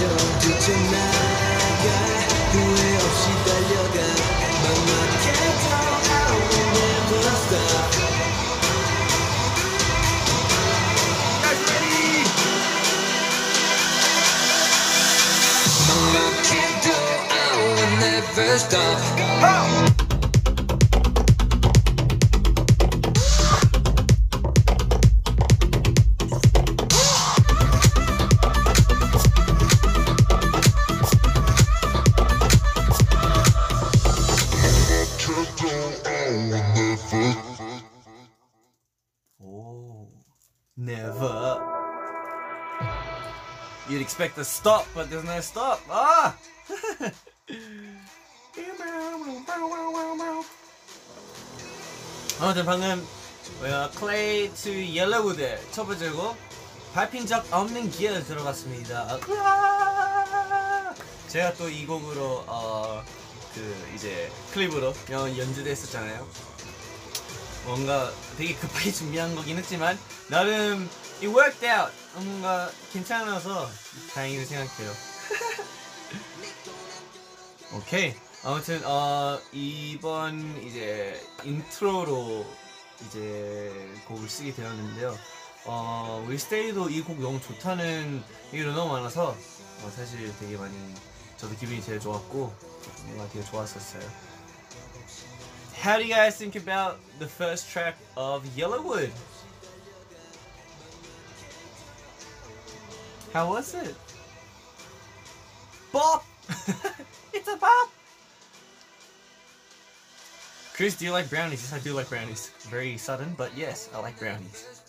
날 0.00 0.08
던져 0.08 0.38
뒤쳐나가 0.38 1.86
후회 2.52 2.96
없이 2.96 3.28
달려가 3.44 3.96
막막해도 4.62 5.64
I 6.08 6.32
will 6.32 6.68
never 6.72 7.28
stop 7.36 8.10
막막해도 15.88 16.88
I 17.30 17.56
will 17.58 17.92
never 17.98 18.54
stop 18.54 19.00
오, 19.42 19.99
expect 44.20 44.36
a 44.38 44.44
stop, 44.44 44.86
but 44.94 45.08
there's 45.08 45.24
no 45.24 45.40
stop. 45.40 45.80
Ah! 45.88 46.36
아무튼 52.40 52.64
방금 52.64 53.06
뭐야 53.58 53.90
Clé 53.90 54.52
2 54.54 54.70
Yellow 54.70 55.23
Wood 55.23 55.58
첫 55.72 55.84
번째 55.84 56.10
곡 56.10 56.36
밟힌 56.94 57.26
적 57.26 57.44
없는 57.52 57.90
길 57.90 58.24
들어봤습니다. 58.24 59.18
으아! 59.28 60.94
제가 61.28 61.54
또 61.54 61.68
이 61.68 61.86
곡으로 61.86 62.44
어 62.46 63.02
그 63.54 63.92
이제 63.96 64.30
클립으로 64.52 64.94
연- 65.10 65.36
연주됐었잖아요. 65.36 66.24
뭔가 67.64 68.10
되게 68.36 68.54
급하게 68.54 68.90
준비한 68.92 69.34
거긴 69.34 69.56
했지만 69.58 69.98
나름 70.28 70.88
it 71.20 71.26
worked 71.28 71.66
out. 71.66 71.92
뭔가 72.14 72.70
괜찮아서 72.92 73.68
다행이라고 74.14 74.48
생각해요. 74.48 74.92
오케이. 77.76 78.14
아무튼 78.42 78.80
어 78.84 79.38
이번 79.52 80.62
이제 80.64 81.20
intro로 81.44 82.46
이제 83.06 83.92
곡을 84.08 84.28
쓰게 84.28 84.54
되었는데요. 84.54 85.16
어 85.66 86.24
우리 86.26 86.38
스테이도 86.38 86.88
이 86.88 87.02
곡 87.02 87.20
너무 87.20 87.38
좋다는 87.40 88.24
얘기가 88.54 88.72
너무 88.72 88.92
많아서 88.94 89.36
어, 89.82 89.92
사실 89.94 90.32
되게 90.40 90.56
많이 90.56 90.74
저도 91.36 91.54
기분이 91.56 91.82
제일 91.82 92.00
좋았고 92.00 92.52
뭔가 93.04 93.28
되게 93.30 93.44
좋았었어요 93.44 94.02
How 95.80 95.96
do 95.96 96.04
you 96.04 96.12
guys 96.12 96.36
think 96.36 96.56
about 96.56 96.98
the 97.18 97.26
first 97.26 97.70
track 97.70 97.96
of 98.14 98.44
Yellowwood? 98.54 99.10
How 103.32 103.48
was 103.48 103.72
it? 103.72 103.94
Bop! 105.90 106.26
it's 107.32 107.48
a 107.48 107.56
bop! 107.56 107.90
Chris, 110.74 110.96
do 110.96 111.06
you 111.06 111.12
like 111.12 111.30
brownies? 111.30 111.62
Yes, 111.62 111.72
I 111.72 111.78
do 111.82 111.94
like 111.94 112.10
brownies. 112.10 112.50
Very 112.68 112.98
sudden, 112.98 113.34
but 113.38 113.56
yes, 113.56 113.88
I 113.94 114.00
like 114.00 114.18
brownies. 114.18 114.82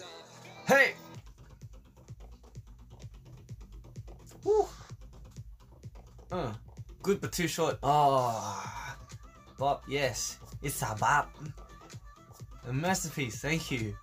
Hey! 0.68 0.96
Woo! 4.44 4.68
Uh, 6.30 6.52
good 7.02 7.22
but 7.22 7.32
too 7.32 7.48
short. 7.48 7.80
Oh, 7.82 8.62
bop, 9.58 9.86
yes. 9.88 10.38
It's 10.62 10.82
a 10.84 10.96
bop. 11.00 11.30
A 12.68 12.74
masterpiece, 12.74 13.42
thank 13.42 13.72
you. 13.72 13.96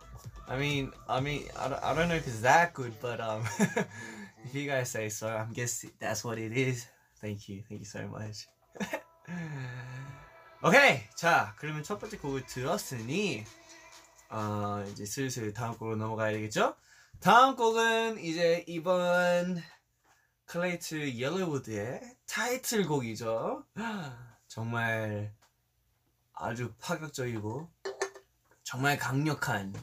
I 0.48 0.56
mean, 0.56 0.92
I 1.08 1.20
mean, 1.20 1.44
I 1.56 1.68
don't, 1.68 1.82
I 1.84 1.94
don't 1.94 2.08
know 2.08 2.16
if 2.16 2.26
it's 2.26 2.40
that 2.40 2.74
good, 2.74 2.92
but 3.00 3.20
um, 3.20 3.42
if 4.44 4.54
you 4.54 4.66
guys 4.66 4.90
say 4.90 5.08
so, 5.08 5.28
I'm 5.28 5.52
guessing 5.52 5.90
that's 6.00 6.24
what 6.24 6.38
it 6.38 6.52
is. 6.56 6.86
Thank 7.20 7.48
you, 7.48 7.62
thank 7.68 7.80
you 7.80 7.84
so 7.84 8.08
much. 8.08 8.48
오케이, 10.62 11.02
자, 11.14 11.54
그러면 11.58 11.84
첫 11.84 12.00
번째 12.00 12.16
곡을 12.16 12.46
들었으니, 12.46 13.44
어, 14.30 14.84
이제 14.90 15.04
슬슬 15.04 15.52
다음 15.52 15.76
곡으로 15.76 15.96
넘어가야 15.96 16.32
되겠죠? 16.32 16.74
다음 17.20 17.54
곡은 17.54 18.18
이제 18.18 18.64
이번 18.66 19.62
클레이트 20.46 21.14
옐로우드의 21.14 22.00
타이틀곡이죠. 22.26 23.64
정말 24.48 25.32
아주 26.37 26.73
파격적이고 26.79 27.69
정말 28.63 28.97
강력한 28.97 29.73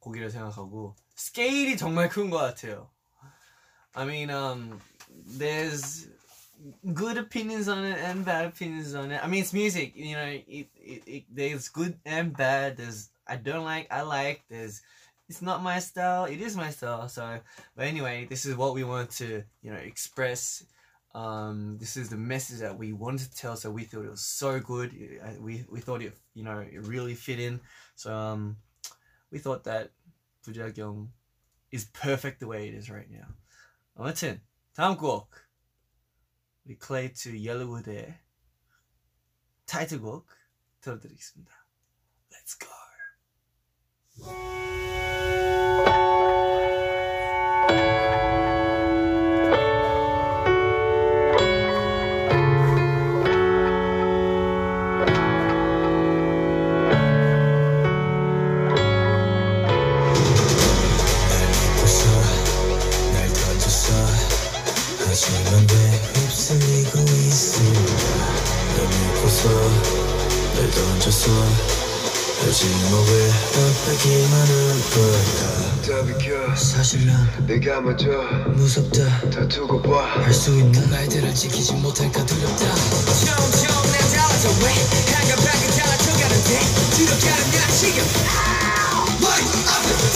곡이라 0.00 0.28
생각하고 0.28 0.94
스케일이 1.14 1.76
정말 1.76 2.08
큰 2.08 2.30
것 2.30 2.38
같아요. 2.38 2.90
I 3.94 4.04
mean, 4.04 4.30
um, 4.30 4.80
there's 5.38 6.08
good 6.94 7.16
opinions 7.18 7.68
on 7.68 7.84
it 7.84 7.98
and 7.98 8.24
bad 8.24 8.46
opinions 8.46 8.94
on 8.94 9.12
it. 9.12 9.22
I 9.22 9.28
mean, 9.28 9.42
it's 9.42 9.52
music. 9.52 9.92
You 9.94 10.16
know, 10.16 10.26
it, 10.26 10.68
it, 10.74 11.02
it, 11.06 11.24
there's 11.30 11.68
good 11.68 11.96
and 12.04 12.36
bad. 12.36 12.76
There's 12.76 13.10
I 13.26 13.36
don't 13.36 13.64
like, 13.64 13.86
I 13.90 14.02
like. 14.02 14.42
There's 14.50 14.82
it's 15.28 15.40
not 15.40 15.62
my 15.62 15.78
style. 15.78 16.24
It 16.26 16.40
is 16.40 16.56
my 16.56 16.70
style. 16.70 17.08
So, 17.08 17.40
but 17.76 17.86
anyway, 17.86 18.26
this 18.28 18.44
is 18.44 18.56
what 18.56 18.74
we 18.74 18.82
want 18.84 19.10
to 19.22 19.44
you 19.62 19.70
know 19.70 19.78
express. 19.78 20.64
Um, 21.14 21.78
this 21.78 21.96
is 21.96 22.08
the 22.08 22.16
message 22.16 22.58
that 22.58 22.76
we 22.76 22.92
wanted 22.92 23.30
to 23.30 23.36
tell. 23.36 23.56
So 23.56 23.70
we 23.70 23.84
thought 23.84 24.04
it 24.04 24.10
was 24.10 24.24
so 24.24 24.58
good. 24.58 24.92
Uh, 25.22 25.40
We 25.40 25.64
we 25.70 25.80
thought 25.80 26.02
it 26.02 26.16
you 26.34 26.42
know 26.42 26.58
it 26.58 26.86
really 26.86 27.14
fit 27.14 27.38
in. 27.38 27.60
So 27.94 28.12
um, 28.12 28.56
we 29.30 29.38
thought 29.38 29.64
that 29.64 29.92
부작용 30.42 31.08
is 31.70 31.84
perfect 31.86 32.40
the 32.40 32.46
way 32.46 32.68
it 32.68 32.74
is 32.74 32.90
right 32.90 33.10
now. 33.10 33.28
아무튼 33.96 34.40
다음 34.74 34.96
곡 34.96 35.30
우리 36.64 36.78
클레이트 36.78 37.40
옐로우드의 37.40 38.18
타이틀곡 39.66 40.26
들어드리겠습니다. 40.80 41.52
Let's 42.32 42.58
go. 42.58 42.68
왜 65.71 66.01
휩쓸리고 66.13 66.99
있을까 66.99 68.19
널 68.77 68.87
믿고서 68.87 69.49
날 70.55 70.71
던졌어 70.71 71.31
하지만 72.41 72.93
왜 73.07 73.31
아프기만 73.55 74.33
한 74.47 76.05
비켜. 76.05 76.55
사실 76.55 77.05
난 77.05 77.27
내가 77.45 77.81
먼저 77.81 78.07
무섭다. 78.53 79.29
다 79.29 79.47
두고 79.47 79.81
봐. 79.81 80.05
할수 80.23 80.51
있는 80.51 80.89
말들을 80.89 81.33
지키지 81.33 81.73
못할까 81.73 82.25
두렵다. 82.25 82.75
점점 83.25 83.91
내 83.91 83.97
달라져 84.15 84.49
왜 84.63 84.71
한가하게 85.13 85.67
달라져가는데? 85.75 86.59
두렵다는 86.95 87.51
나 87.51 87.71
지금. 87.75 88.03
머리 89.19 89.43
아프 89.67 90.09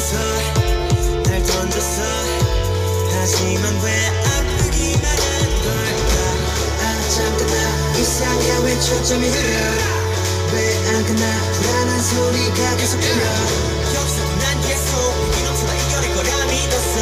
날 0.00 0.08
믿고서 0.08 0.16
날 1.24 1.42
던졌어 1.44 2.02
하지만 3.12 3.80
왜 3.84 4.08
아프기만 4.24 5.04
한 5.04 5.40
걸까? 5.60 6.14
아 6.80 7.08
잠깐 7.10 7.46
나 7.48 7.98
이상해. 7.98 8.64
왜 8.64 8.80
초점이 8.80 9.28
흐려? 9.28 9.58
왜 10.54 10.88
안 10.88 11.04
끝나? 11.04 11.52
불안한 11.52 12.02
소리가 12.02 12.76
계속 12.76 12.98
들려. 13.00 13.24
여기서도 13.94 14.36
난 14.40 14.60
계속 14.62 14.90
위기 15.28 15.42
넘쳐나 15.44 15.74
이겨낼 15.74 16.14
거라 16.14 16.44
믿었어. 16.46 16.96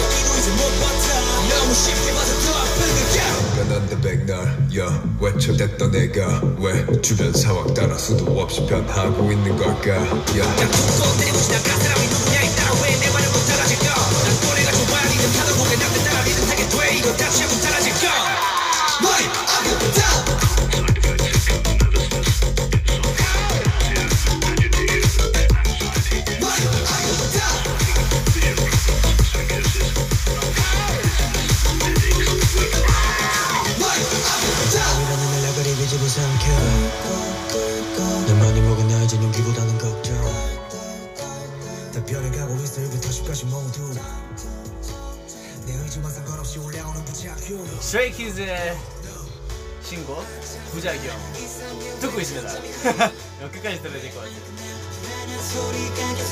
여기도 0.00 0.38
이제 0.38 0.50
못 0.52 0.62
버텨. 0.80 1.06
너무 1.50 1.74
쉽게 1.74 2.12
아픈 2.56 2.78
걸까 2.94 3.48
변한데 3.56 4.00
백날 4.00 4.68
야 4.78 5.02
외쳐댔던 5.20 5.90
내가 5.90 6.40
왜 6.58 7.00
주변 7.02 7.32
상황 7.32 7.74
따라 7.74 7.96
수도 7.98 8.24
없이 8.40 8.64
변하고 8.66 9.30
있는 9.32 9.56
걸까? 9.56 9.96
야. 9.96 10.56
툭 10.56 12.37
Kids의 48.28 48.76
신곡 49.82 50.22
부작용 50.70 51.16
듣고 51.98 52.20
있습니다. 52.20 52.52
끝까지 53.50 53.80
들어야 53.80 54.02
될 54.02 54.12
것 54.12 54.20
같아요. 54.20 54.36
소리가 55.40 56.14
계 56.14 56.22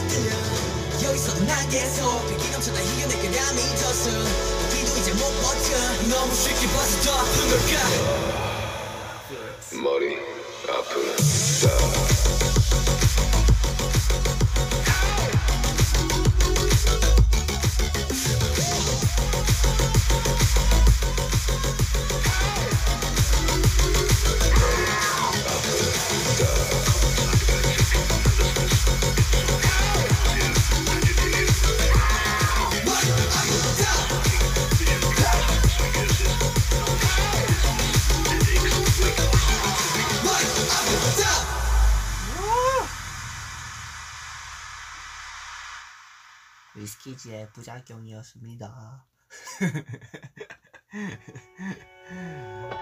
부작용이었습니다. 47.57 48.69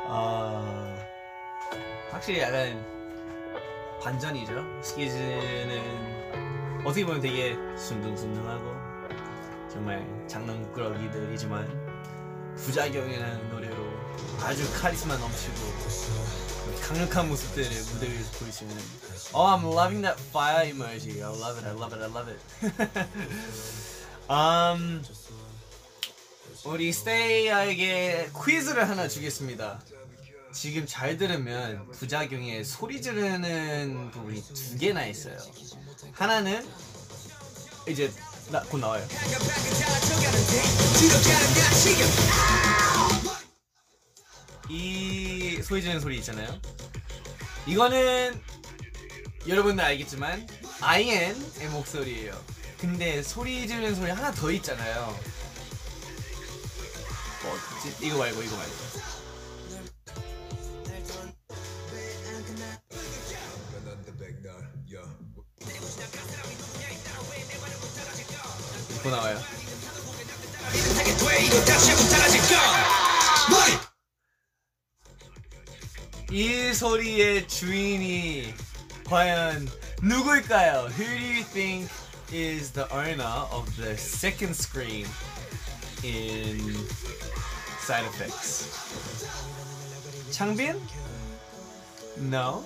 아 0.09 0.97
확실히 2.11 2.41
약간 2.41 2.85
반전이죠. 4.03 4.83
스키즈는 4.83 6.83
어떻게 6.85 7.07
보면 7.07 7.21
되게 7.21 7.57
순둥순둥하고 7.79 8.75
정말 9.71 10.05
장난꾸러기들이지만 10.29 11.95
부작용이라는 12.57 13.51
노래로 13.51 13.77
아주 14.41 14.69
카리스마 14.81 15.17
넘치고 15.17 15.55
강력한 16.83 17.29
모습들을 17.29 17.69
무대 17.93 18.09
위에서 18.11 18.37
보일 18.39 18.53
수 18.53 18.65
있는 18.65 18.77
Oh, 19.33 19.47
I'm 19.47 19.63
loving 19.65 20.03
that 20.03 20.21
fire 20.21 20.65
emoji. 20.65 21.23
I 21.23 21.31
love 21.31 21.57
it. 21.59 21.65
I 21.67 21.73
love 21.73 21.93
it. 21.93 22.03
I 22.03 22.09
love 22.09 22.29
it. 22.29 22.41
um, 24.29 25.03
우리 26.65 26.93
스테이에게 26.93 28.31
퀴즈를 28.45 28.89
하나 28.89 29.07
주겠습니다. 29.07 29.81
지금 30.53 30.87
잘 30.87 31.17
들으면 31.17 31.91
부작용에 31.91 32.65
소리 32.65 33.03
지르는 33.03 34.11
부분이 34.13 34.43
두 34.43 34.79
개나 34.79 35.05
있어요. 35.07 35.37
하나는 36.13 36.67
이제 37.89 38.11
나, 38.51 38.63
곧 38.63 38.79
나와요. 38.79 39.07
이 44.71 45.61
소리 45.63 45.83
지르는 45.83 46.01
소리 46.01 46.17
있잖아요. 46.19 46.61
이거는 47.67 48.41
여러분들 49.47 49.85
알겠지만 49.85 50.47
IN의 50.81 51.69
목소리예요. 51.73 52.54
근데 52.79 53.23
소리 53.23 53.67
지르는 53.67 53.95
소리 53.95 54.11
하나 54.11 54.31
더 54.33 54.51
있잖아요. 54.51 55.19
뭐지? 57.43 57.97
이거 58.07 58.19
말고 58.19 58.43
이거 58.43 58.57
말고. 58.57 58.75
이거 69.01 69.11
나와요. 69.11 69.39
이 76.31 76.75
소리의 76.75 77.47
주인이 77.47 78.55
과연 79.05 79.69
누구일까요? 80.03 80.89
Who 80.89 81.07
do 81.07 81.27
you 81.27 81.45
think 81.45 81.89
is 82.34 82.72
the 82.72 82.92
owner 82.94 83.24
of 83.52 83.66
the 83.78 83.98
second 83.98 84.56
screen 84.56 85.06
in 86.04 86.74
side 87.80 88.06
effects? 88.06 88.68
창빈? 90.32 90.80
No. 92.30 92.64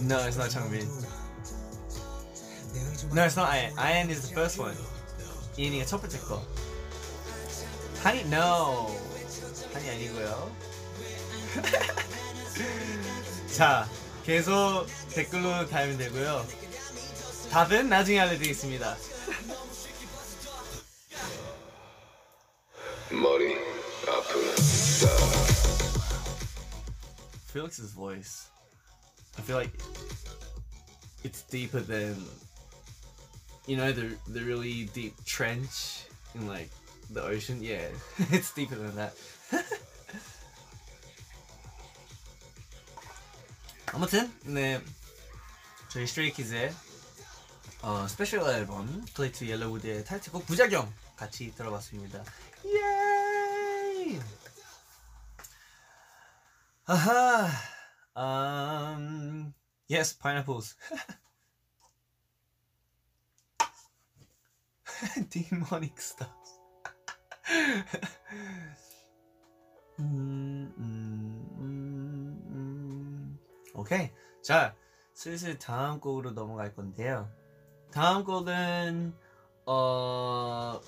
No, 0.00 0.18
it's 0.26 0.36
not 0.36 0.50
창빈. 0.50 0.86
No, 3.12 3.24
it's 3.24 3.36
not 3.36 3.54
Ian. 3.54 3.72
Ian 3.78 4.10
is 4.10 4.28
the 4.28 4.34
first 4.34 4.58
one. 4.58 4.76
이인이가 5.56 5.84
첫 5.86 6.00
번째 6.00 6.18
거. 6.20 6.42
한이 8.02 8.20
no. 8.26 8.94
한이 9.74 9.90
아니고요. 9.90 10.56
자, 13.56 13.88
계속 14.24 14.86
댓글로 15.14 15.66
달면 15.68 15.98
되고요. 15.98 16.46
답은 17.50 17.88
나중에 17.88 18.20
알려드리겠습니다. 18.20 18.96
머리 23.10 23.56
아프다 24.06 24.58
Felix's 27.50 27.92
voice. 27.94 28.48
I 29.38 29.42
feel 29.42 29.56
like 29.56 29.72
it's 31.24 31.42
deeper 31.42 31.80
than 31.80 32.16
you 33.66 33.76
know 33.76 33.92
the 33.92 34.14
the 34.28 34.44
really 34.44 34.90
deep 34.92 35.14
trench 35.24 36.04
in 36.34 36.46
like 36.46 36.70
the 37.10 37.22
ocean. 37.22 37.62
Yeah, 37.62 37.88
it's 38.30 38.52
deeper 38.52 38.76
than 38.76 38.94
that. 38.96 39.14
아무튼 43.93 44.33
네 44.43 44.81
저희 45.89 46.07
스트레이키즈의 46.07 46.73
어, 47.83 48.07
스페셜 48.07 48.41
앨범 48.49 49.05
플레이트 49.13 49.45
옐로우드의 49.45 50.03
타이틀곡 50.03 50.47
부작용 50.47 50.91
같이 51.15 51.53
들어봤습니다. 51.53 52.23
예이! 52.65 54.19
아하. 56.85 57.49
Um. 58.15 59.53
Yes, 59.89 60.17
pineapples. 60.17 60.75
Demonic 65.29 65.93
stuff. 65.97 66.31
음, 69.99 70.73
음. 70.77 71.22
오케이. 73.73 74.11
자, 74.41 74.75
슬슬 75.13 75.57
다음 75.57 75.99
곡으로 75.99 76.31
넘어갈 76.31 76.75
건데요. 76.75 77.29
다음 77.91 78.23
곡은 78.23 79.13
어 79.65 80.79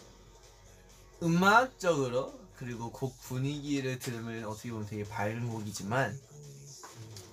음악적으로 1.22 2.40
그리고 2.56 2.92
곡 2.92 3.18
분위기를 3.22 4.00
들으면 4.00 4.46
어떻게 4.46 4.72
보면 4.72 4.88
되게 4.88 5.04
밝은 5.04 5.50
곡이지만 5.50 6.18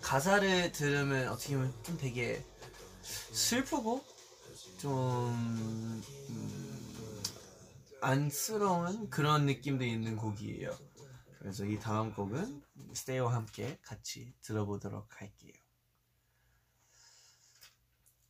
가사를 0.01 0.73
들으면 0.73 1.29
어떻게 1.29 1.55
보면 1.55 1.73
좀 1.83 1.97
되게 1.97 2.45
슬프고 3.03 4.05
좀 4.79 4.93
음, 6.29 7.23
안쓰러운 8.01 9.09
그런 9.11 9.47
느낌도 9.47 9.85
있는 9.85 10.17
곡이에요. 10.17 10.71
그래서 11.43 11.65
이 11.65 11.77
다음 11.81 12.15
곡은 12.15 12.63
스테이와 12.95 13.35
함께 13.35 13.77
같이 13.83 14.33
들어보도록 14.43 15.21
할게요. 15.21 15.53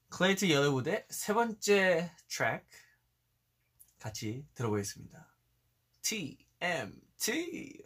Clé 0.08 0.48
2 0.48 0.53
Yellow 0.53 0.79
Wood의 0.79 1.06
세 1.10 1.34
번째 1.34 2.10
트랙 2.26 2.66
같이 3.98 4.46
들어보겠습니다. 4.54 5.30
TMT 6.00 7.84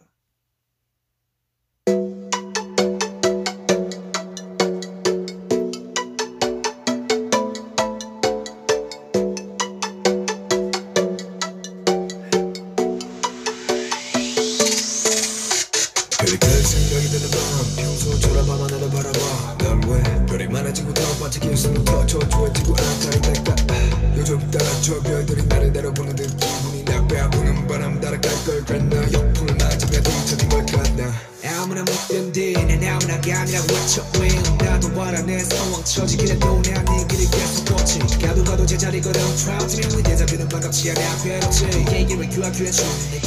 얘기를 42.37 42.43
규하규해줘 42.51 42.83
내 43.11 43.19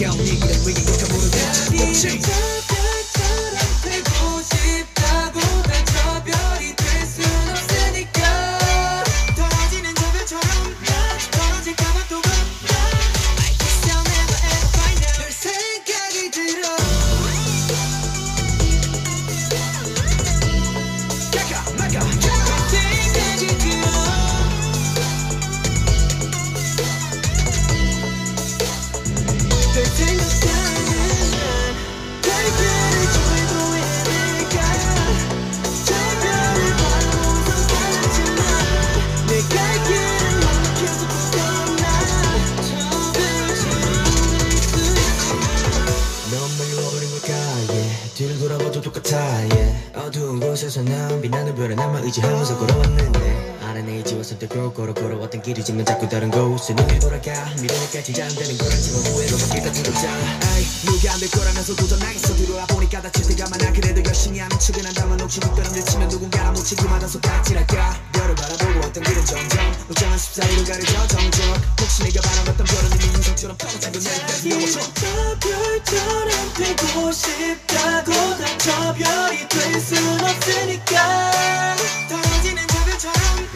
의지하면서 52.10 52.58
걸어왔는데 52.58 53.58
아련의 53.62 54.04
지와 54.04 54.22
선택으로 54.24 54.72
걸어 54.72 54.92
걸어왔던 54.92 55.42
길이지만 55.42 55.84
자꾸 55.84 56.08
다른 56.08 56.28
곳에 56.30 56.74
눈이 56.74 56.98
돌아가 56.98 57.30
안 57.30 57.56
되는 57.56 58.58
거라지만 58.58 59.02
후회로만 59.06 59.50
길다 59.50 59.72
들었잖아 59.72 60.40
아이 60.50 60.64
누가 60.84 61.12
안될 61.14 61.30
거라면서 61.30 61.76
도전하겠어. 61.76 62.34
들어와 62.34 62.66
보니까 62.66 63.00
다칠 63.00 63.28
때가 63.28 63.48
많아. 63.50 63.72
그래도 63.72 64.02
열심히 64.04 64.40
하는 64.40 64.58
척은 64.58 64.84
한다면 64.84 65.20
혹시 65.20 65.38
뒷걸음 65.40 65.72
내치면 65.72 66.08
누군가나 66.08 66.50
못 66.50 66.64
지기마다 66.64 67.06
손가락질할까 67.06 68.09
별을 68.20 68.34
바라보고 68.34 68.80
왔던 68.80 69.02
길은 69.02 69.24
점점 69.24 69.74
우정한 69.88 70.18
십사이로 70.18 70.64
가려져 70.64 71.06
정적. 71.06 71.40
혹시 71.80 72.02
내가 72.02 72.20
바라봤던 72.20 72.66
별은 72.66 72.92
이미 72.96 73.04
인성처럼 73.16 73.56
떨어지고 73.56 73.98
내일까지 73.98 74.48
넘어져 74.50 74.80
저 74.92 75.38
별처럼 75.40 76.52
되고 76.54 77.12
싶다고 77.12 78.12
난저 78.12 78.94
별이 78.94 79.48
될 79.48 79.80
순 79.80 80.20
없으니까. 80.20 81.76
떨어지는 82.08 82.66
저 82.68 82.84
별처럼 82.84 83.48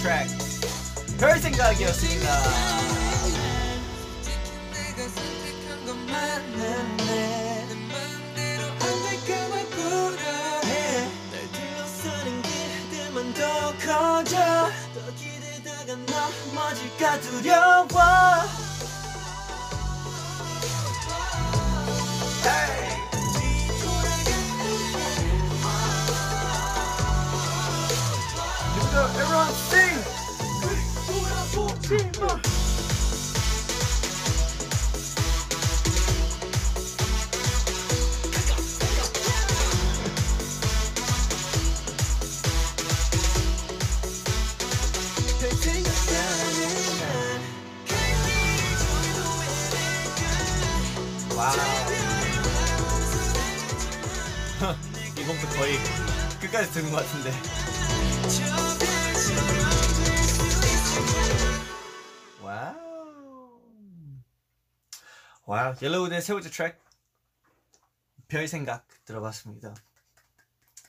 트랙 0.00 0.26
별 1.18 1.38
생각이었습니다. 1.38 2.80
커져. 13.80 14.36
더 14.94 15.14
기대다가 15.16 15.96
넘어질까 15.96 17.20
두려워 17.20 17.88
끝까지 56.59 56.71
듣는 56.71 56.91
것 56.91 56.97
같은데. 56.97 57.31
와우. 62.41 63.59
와우. 65.45 65.75
옐로우의 65.81 66.21
세 66.21 66.33
번째 66.33 66.49
트랙. 66.49 66.85
별 68.27 68.47
생각 68.47 68.87
들어봤습니다. 69.05 69.75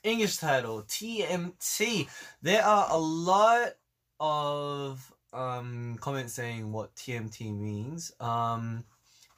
English 0.02 0.38
title 0.38 0.84
TMT. 0.86 2.06
There 2.42 2.62
are 2.62 2.86
a 2.90 2.98
lot 2.98 3.74
of 4.20 5.12
um, 5.32 5.98
comments 6.00 6.34
saying 6.34 6.72
what 6.72 6.94
TMT 6.94 7.52
means. 7.52 8.12
Um, 8.20 8.84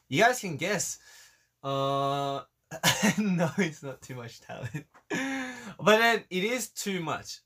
you 0.08 0.22
guys 0.22 0.40
can 0.40 0.56
guess. 0.56 0.98
Uh, 1.62 2.42
no, 3.17 3.49
it's 3.57 3.83
not 3.83 4.01
too 4.01 4.15
much 4.15 4.41
talent. 4.41 4.85
but 5.09 5.97
then 5.97 6.23
it 6.29 6.43
is 6.43 6.69
too 6.69 7.01
much. 7.01 7.41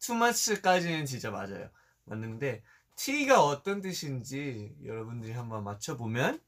too 0.00 0.14
much까지는 0.14 1.06
진짜 1.06 1.30
맞아요. 1.30 1.70
맞는데 2.04 2.62
T가 2.96 3.42
어떤 3.42 3.80
뜻인지 3.80 4.76
여러분들이 4.84 5.32
한번 5.32 5.64
맞춰보면 5.64 6.40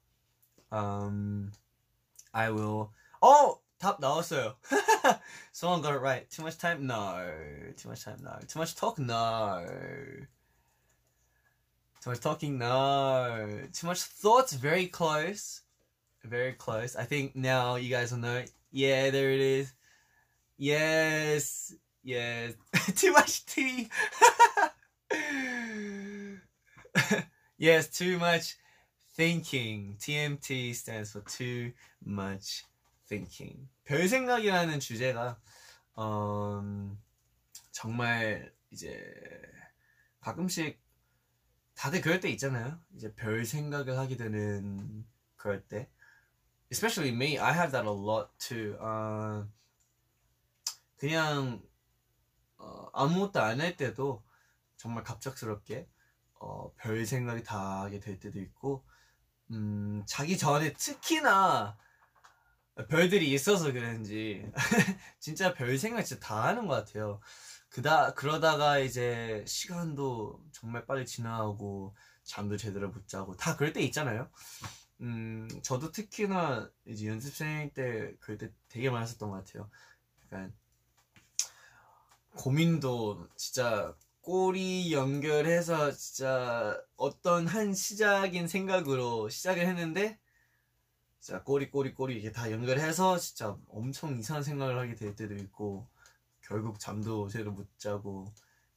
um, 0.72 1.50
I 2.32 2.50
will. 2.50 2.90
어, 3.20 3.60
답 3.78 4.00
나왔어요. 4.00 4.56
Someone 5.52 5.82
got 5.82 5.94
it 5.94 6.00
right. 6.00 6.28
Too 6.30 6.42
much 6.42 6.58
time? 6.58 6.86
No. 6.86 7.16
Too 7.76 7.88
much 7.88 8.04
time? 8.04 8.18
No. 8.22 8.38
Too 8.46 8.58
much 8.58 8.76
talk? 8.76 8.98
No. 8.98 9.64
Too 12.02 12.10
much 12.10 12.20
talking? 12.20 12.58
No. 12.58 13.48
Too 13.72 13.86
much 13.86 14.02
thoughts? 14.02 14.52
Very 14.52 14.86
close. 14.86 15.62
Very 16.28 16.54
close. 16.54 16.96
I 16.96 17.04
think 17.04 17.36
now 17.36 17.76
you 17.76 17.88
guys 17.88 18.10
will 18.10 18.18
know. 18.18 18.44
Yeah, 18.72 19.10
there 19.10 19.30
it 19.30 19.40
is. 19.40 19.72
Yes. 20.58 21.74
Yes. 22.02 22.54
too 22.96 23.12
much 23.12 23.46
tea. 23.46 23.88
yes, 27.58 27.88
too 27.88 28.18
much 28.18 28.56
thinking. 29.16 29.96
TMT 30.00 30.74
stands 30.74 31.12
for 31.12 31.20
too 31.20 31.72
much 32.04 32.64
thinking. 33.08 33.68
별 33.84 34.08
생각이라는 34.08 34.80
주제가 34.80 35.38
음, 35.98 36.98
정말 37.70 38.52
이제 38.70 39.00
가끔씩 40.20 40.80
다들 41.76 42.00
그럴 42.00 42.20
때 42.20 42.28
있잖아요. 42.30 42.80
이제 42.96 43.14
별 43.14 43.44
생각을 43.44 43.96
하게 43.96 44.16
되는 44.16 45.06
그럴 45.36 45.62
때. 45.68 45.88
Especially 46.70 47.10
me, 47.12 47.38
I 47.38 47.52
have 47.52 47.72
that 47.72 47.86
a 47.86 47.90
lot 47.90 48.30
too. 48.38 48.76
어, 48.80 49.46
그냥 50.96 51.62
어, 52.58 52.90
아무것도 52.94 53.40
안 53.40 53.60
할 53.60 53.76
때도 53.76 54.24
정말 54.76 55.04
갑작스럽게 55.04 55.88
어, 56.40 56.72
별 56.76 57.06
생각이 57.06 57.42
다 57.44 57.82
하게 57.82 58.00
될 58.00 58.18
때도 58.20 58.40
있고 58.40 58.84
음, 59.52 60.04
자기 60.06 60.38
전에 60.38 60.72
특히나 60.74 61.78
별들이 62.88 63.32
있어서 63.32 63.72
그런지 63.72 64.50
진짜 65.18 65.54
별 65.54 65.78
생각 65.78 66.02
진짜 66.02 66.20
다 66.26 66.44
하는 66.44 66.66
것 66.66 66.74
같아요. 66.84 67.20
그다 67.70 68.14
그러다가 68.14 68.78
이제 68.78 69.44
시간도 69.46 70.42
정말 70.52 70.86
빨리 70.86 71.06
지나가고 71.06 71.94
잠도 72.22 72.56
제대로 72.56 72.90
못 72.90 73.08
자고 73.08 73.36
다 73.36 73.56
그럴 73.56 73.72
때 73.72 73.80
있잖아요. 73.82 74.30
음 75.00 75.48
저도 75.62 75.92
특히나 75.92 76.70
이제 76.86 77.06
연습생 77.06 77.70
때 77.74 78.14
그럴 78.20 78.38
때 78.38 78.50
되게 78.68 78.90
많았었던 78.90 79.30
것 79.30 79.44
같아요. 79.44 79.70
약간 80.24 80.54
고민도 82.36 83.28
진짜 83.36 83.94
꼬리 84.20 84.92
연결해서 84.92 85.92
진짜 85.92 86.80
어떤 86.96 87.46
한 87.46 87.74
시작인 87.74 88.48
생각으로 88.48 89.28
시작을 89.28 89.66
했는데 89.66 90.18
진짜 91.20 91.42
꼬리 91.42 91.70
꼬리 91.70 91.94
꼬리 91.94 92.14
이렇게 92.14 92.32
다 92.32 92.50
연결해서 92.50 93.18
진짜 93.18 93.56
엄청 93.68 94.18
이상한 94.18 94.42
생각을 94.42 94.78
하게 94.78 94.94
될 94.94 95.16
때도 95.16 95.34
있고 95.34 95.88
결국 96.40 96.78
잠도 96.78 97.28
제대로 97.28 97.52
못 97.52 97.66
자고 97.78 98.32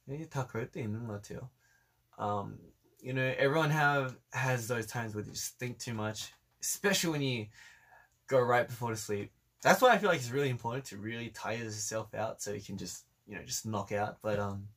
이게 0.08 0.28
다 0.28 0.46
그럴 0.46 0.70
때 0.70 0.82
있는 0.82 1.06
것 1.06 1.14
같아요. 1.14 1.50
Um, 2.18 2.58
you 3.02 3.12
know, 3.12 3.34
everyone 3.38 3.70
have 3.70 4.16
has 4.32 4.68
those 4.68 4.86
times 4.86 5.14
where 5.14 5.24
you 5.24 5.30
just 5.30 5.58
think 5.58 5.78
too 5.78 5.94
much, 5.94 6.32
especially 6.62 7.10
when 7.10 7.22
you 7.22 7.46
go 8.26 8.40
right 8.40 8.66
before 8.66 8.90
to 8.90 8.96
sleep. 8.96 9.32
That's 9.62 9.82
why 9.82 9.90
I 9.90 9.98
feel 9.98 10.08
like 10.08 10.20
it's 10.20 10.30
really 10.30 10.50
important 10.50 10.86
to 10.86 10.96
really 10.96 11.28
tire 11.28 11.58
yourself 11.58 12.14
out 12.14 12.40
so 12.40 12.52
you 12.52 12.62
can 12.62 12.78
just 12.78 13.04
you 13.26 13.36
know 13.36 13.42
just 13.42 13.66
knock 13.66 13.92
out. 13.92 14.18
But 14.22 14.38
um, 14.38 14.68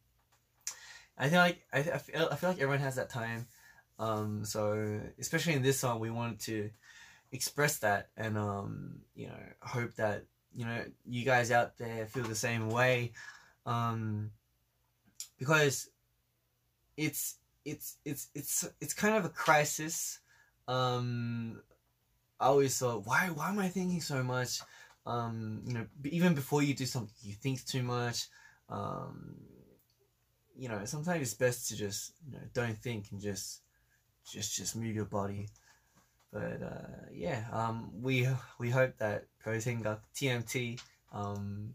I 1.17 1.29
feel 1.29 1.39
like 1.39 1.61
I, 1.73 1.79
I 1.79 1.97
feel 1.97 2.27
I 2.31 2.35
feel 2.35 2.49
like 2.49 2.59
everyone 2.59 2.79
has 2.79 2.95
that 2.95 3.09
time. 3.09 3.47
Um, 3.99 4.43
so 4.43 4.99
especially 5.19 5.53
in 5.53 5.61
this 5.61 5.79
song, 5.79 5.99
we 5.99 6.09
wanted 6.09 6.39
to 6.41 6.69
express 7.31 7.79
that 7.79 8.09
and 8.17 8.37
um, 8.37 8.99
you 9.15 9.27
know 9.27 9.39
hope 9.61 9.93
that 9.95 10.25
you 10.55 10.65
know 10.65 10.83
you 11.05 11.25
guys 11.25 11.51
out 11.51 11.77
there 11.77 12.05
feel 12.05 12.23
the 12.23 12.35
same 12.35 12.69
way. 12.69 13.13
Um, 13.65 14.31
because 15.37 15.89
it's 16.97 17.37
it's 17.65 17.97
it's 18.05 18.27
it's 18.35 18.67
it's 18.81 18.93
kind 18.93 19.15
of 19.15 19.25
a 19.25 19.29
crisis. 19.29 20.19
Um, 20.67 21.61
I 22.39 22.47
always 22.47 22.77
thought, 22.77 23.05
why 23.05 23.29
why 23.33 23.49
am 23.49 23.59
I 23.59 23.69
thinking 23.69 24.01
so 24.01 24.23
much? 24.23 24.61
Um, 25.05 25.61
you 25.65 25.73
know, 25.73 25.85
even 26.05 26.33
before 26.33 26.61
you 26.63 26.73
do 26.73 26.85
something, 26.85 27.13
you 27.21 27.33
think 27.33 27.65
too 27.65 27.83
much. 27.83 28.27
Um, 28.69 29.35
you 30.55 30.69
know, 30.69 30.81
sometimes 30.85 31.21
it's 31.21 31.33
best 31.33 31.69
to 31.69 31.75
just 31.75 32.13
you 32.25 32.33
know 32.33 32.43
don't 32.53 32.77
think 32.77 33.07
and 33.11 33.21
just 33.21 33.61
just 34.29 34.55
just 34.55 34.75
move 34.75 34.95
your 34.95 35.05
body. 35.05 35.47
But 36.31 36.61
uh, 36.63 37.07
yeah, 37.13 37.45
um, 37.51 37.91
we 38.01 38.27
we 38.59 38.69
hope 38.69 38.97
that 38.97 39.25
Prosenga 39.45 39.99
TMT, 40.15 40.81
um, 41.11 41.73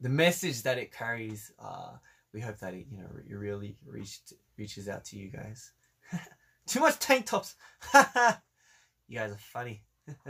the 0.00 0.08
message 0.08 0.62
that 0.62 0.78
it 0.78 0.92
carries, 0.92 1.52
uh, 1.58 1.92
we 2.32 2.40
hope 2.40 2.58
that 2.58 2.74
it 2.74 2.86
you 2.90 2.98
know 2.98 3.08
it 3.28 3.34
really 3.34 3.76
reached 3.86 4.34
reaches 4.57 4.87
out 4.87 5.05
to 5.05 5.17
you 5.17 5.29
guys. 5.29 5.71
Too 6.67 6.79
much 6.79 6.99
tank 6.99 7.25
tops. 7.25 7.55
you 9.07 9.17
guys 9.17 9.31
are 9.31 9.37
funny. 9.37 9.83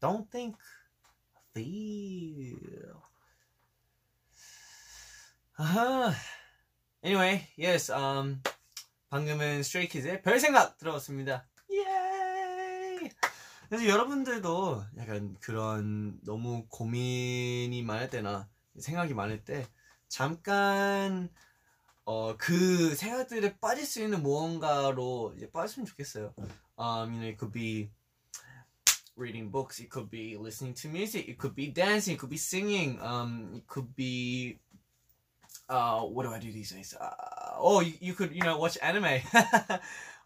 Don't 0.00 0.30
think, 0.30 0.56
feel. 1.54 3.02
아하. 5.58 6.14
Anyway, 7.02 7.46
yes. 7.56 7.90
Um, 7.90 8.42
방금은 9.10 9.60
Stray 9.60 9.86
Kids의 9.88 10.22
별 10.22 10.40
생각 10.40 10.76
들어봤습니다. 10.76 11.46
예. 13.71 13.77
그래서 13.77 13.87
여러분들도 13.87 14.83
약간 14.97 15.37
그런 15.39 16.19
너무 16.23 16.65
고민이 16.67 17.83
많을 17.83 18.09
때나 18.09 18.49
생각이 18.77 19.13
많을 19.13 19.45
때 19.45 19.65
잠깐 20.09 21.29
어, 22.03 22.35
그 22.35 22.93
생각들에 22.95 23.57
빠질 23.59 23.85
수 23.85 24.01
있는 24.01 24.21
무언가로 24.23 25.35
이제 25.37 25.49
빠졌으면 25.49 25.85
좋겠어요. 25.85 26.33
Um, 26.77 27.13
you 27.13 27.19
know, 27.19 27.29
it 27.29 27.37
could 27.37 27.53
be 27.53 27.91
reading 29.15 29.49
books. 29.49 29.79
It 29.79 29.89
could 29.89 30.09
be 30.09 30.35
listening 30.35 30.75
to 30.81 30.89
music. 30.89 31.29
It 31.29 31.37
could 31.37 31.55
be 31.55 31.71
dancing. 31.71 32.15
It 32.15 32.19
could 32.19 32.29
be 32.29 32.37
singing. 32.37 32.99
Um, 33.01 33.53
it 33.55 33.67
could 33.67 33.95
be 33.95 34.59
uh, 35.69 36.01
what 36.01 36.23
do 36.23 36.33
I 36.33 36.39
do 36.39 36.51
these 36.51 36.71
days? 36.71 36.93
Uh, 36.99 37.55
oh, 37.57 37.79
you, 37.79 37.93
you 38.01 38.13
could 38.15 38.35
you 38.35 38.41
know 38.41 38.57
watch 38.57 38.77
anime. 38.81 39.21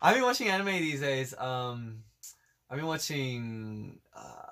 I've 0.02 0.16
been 0.16 0.24
watching 0.24 0.48
anime 0.48 0.82
these 0.82 1.02
days. 1.02 1.38
Um, 1.38 2.06
I've 2.70 2.78
been 2.78 2.88
watching. 2.88 4.00
Uh, 4.16 4.52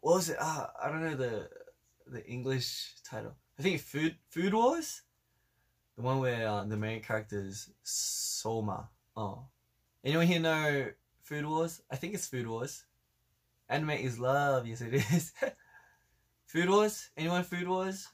what 0.00 0.14
was 0.16 0.30
it? 0.30 0.36
Uh, 0.40 0.66
I 0.82 0.88
don't 0.88 1.04
know 1.04 1.14
the 1.14 1.48
the 2.06 2.26
English 2.26 2.94
title. 3.04 3.36
I 3.58 3.62
think 3.62 3.80
Food 3.80 4.16
Food 4.30 4.54
Wars. 4.54 5.02
The 5.96 6.02
one 6.02 6.20
where 6.20 6.48
uh, 6.48 6.64
the 6.64 6.76
main 6.76 7.02
character 7.02 7.38
is 7.44 7.68
Soma. 7.82 8.88
Oh, 9.14 9.44
anyone 10.02 10.26
here 10.26 10.40
know 10.40 10.86
Food 11.22 11.44
Wars? 11.44 11.82
I 11.90 11.96
think 11.96 12.14
it's 12.14 12.26
Food 12.26 12.46
Wars. 12.46 12.84
Anime 13.68 13.90
is 13.90 14.18
love. 14.18 14.66
Yes, 14.66 14.80
it 14.80 14.94
is. 14.94 15.32
Food 16.46 16.70
Wars. 16.70 17.10
Anyone 17.16 17.44
Food 17.44 17.68
Wars? 17.68 18.08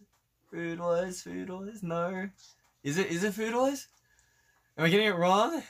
Food 0.51 0.81
Wars. 0.81 1.23
Food 1.23 1.49
Wars. 1.49 1.83
No. 1.83 2.29
Is 2.83 2.99
it? 2.99 3.07
Is 3.07 3.23
it 3.23 3.35
Food 3.35 3.55
Wars? 3.55 3.87
Am 4.77 4.85
I 4.85 4.89
getting 4.89 5.07
it 5.07 5.17
wrong? 5.17 5.63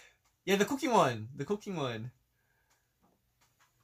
Yeah, 0.46 0.56
the 0.56 0.64
cooking 0.64 0.92
one. 0.92 1.28
The 1.36 1.44
cooking 1.44 1.76
one. 1.76 2.10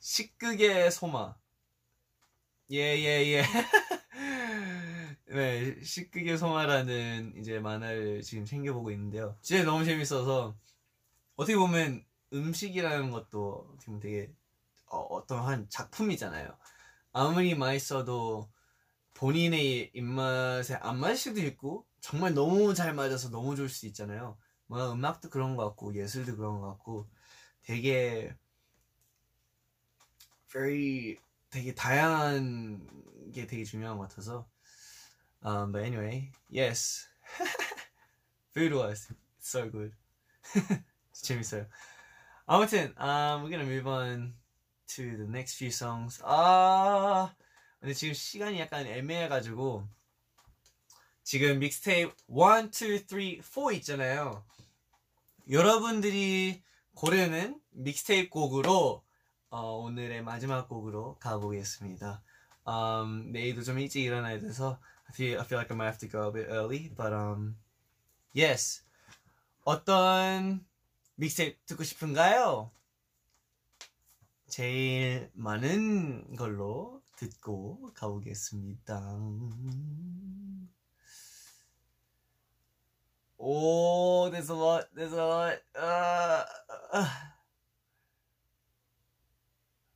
식극의 0.05 0.91
소마. 0.91 1.35
Yeah, 2.71 2.95
yeah, 2.95 3.25
yeah. 3.25 3.49
네, 5.33 5.83
식극의 5.83 6.37
소마라는 6.37 7.33
이제 7.39 7.59
만화를 7.59 8.21
지금 8.21 8.45
챙겨보고 8.45 8.91
있는데요. 8.91 9.35
진짜 9.41 9.65
너무 9.65 9.83
재밌어서 9.83 10.55
어떻게 11.37 11.57
보면 11.57 12.05
음식이라는 12.35 13.13
것도 13.13 13.71
어떻게 13.73 13.99
되게 13.99 14.35
어, 14.85 15.27
떠한 15.27 15.71
작품이잖아요. 15.71 16.59
아무리 17.13 17.55
맛있어도 17.55 18.53
본인의 19.15 19.93
입맛에 19.95 20.75
안 20.75 21.01
맞을 21.01 21.17
수도 21.17 21.41
있고 21.41 21.87
정말 22.03 22.35
너무 22.35 22.75
잘 22.75 22.93
맞아서 22.93 23.31
너무 23.31 23.57
좋을 23.57 23.71
수도 23.71 23.87
있잖아요. 23.87 24.37
뭐 24.67 24.93
음악도 24.93 25.31
그런 25.31 25.57
것 25.57 25.65
같고 25.65 25.95
예술도 25.95 26.37
그런 26.37 26.61
것 26.61 26.69
같고 26.69 27.09
되게 27.63 28.37
very 30.55 31.19
되게 31.51 31.75
다양한 31.75 32.87
게 33.33 33.47
되게 33.47 33.65
중요한 33.65 33.99
것 33.99 34.09
같아서. 34.09 34.47
Um, 35.45 35.73
but 35.73 35.85
anyway 35.85 36.31
yes. 36.49 37.07
Food 38.55 38.73
was 38.73 39.09
so 39.41 39.69
good. 39.69 39.93
재밌어요. 41.13 41.67
아무튼 42.47 42.95
um, 42.99 43.43
we're 43.43 43.51
gonna 43.51 43.65
move 43.65 43.87
on 43.87 44.35
to 44.87 45.17
the 45.17 45.27
next 45.27 45.57
few 45.57 45.71
songs. 45.71 46.23
아 46.25 47.35
근데 47.81 47.93
지금 47.93 48.15
시간이 48.15 48.59
약간 48.61 48.87
애매해가지고 48.87 49.87
지금 51.25 51.59
믹스테이프 51.59 52.15
1, 52.29 52.71
2, 52.71 52.99
3, 53.09 53.43
4 53.43 53.73
있잖아요. 53.73 54.45
여러분들이 55.51 56.63
고르는 56.95 57.61
믹스테이프 57.71 58.29
곡으로 58.31 59.04
어, 59.57 59.77
오늘의 59.77 60.25
마지막 60.25 60.69
곡으로 60.69 61.17
가보겠습니다. 61.21 62.21
Um, 62.67 63.31
내일도 63.31 63.63
좀 63.63 63.79
일찍 63.79 64.03
일어나야 64.03 64.41
돼서 64.41 64.81
I 65.07 65.15
feel, 65.15 65.39
I 65.39 65.45
feel 65.45 65.61
like 65.61 65.71
I 65.71 65.77
might 65.77 65.87
have 65.87 65.99
to 66.01 66.09
go 66.09 66.27
a 66.27 66.33
bit 66.33 66.51
early, 66.51 66.93
but 66.97 67.13
um, 67.15 67.57
yes. 68.37 68.83
어떤 69.63 70.67
믹스테이프 71.15 71.57
듣고 71.67 71.85
싶은가요? 71.85 72.73
제일 74.49 75.31
많은 75.35 76.35
걸로 76.35 77.01
듣고 77.15 77.93
가보겠습니다. 77.95 78.99
Oh, 83.39 84.31
there's 84.33 84.51
a 84.51 84.57
lot. 84.57 84.89
There's 84.97 85.13
a 85.13 85.25
lot. 85.25 85.63
Uh, 85.77 86.45
uh. 86.93 87.34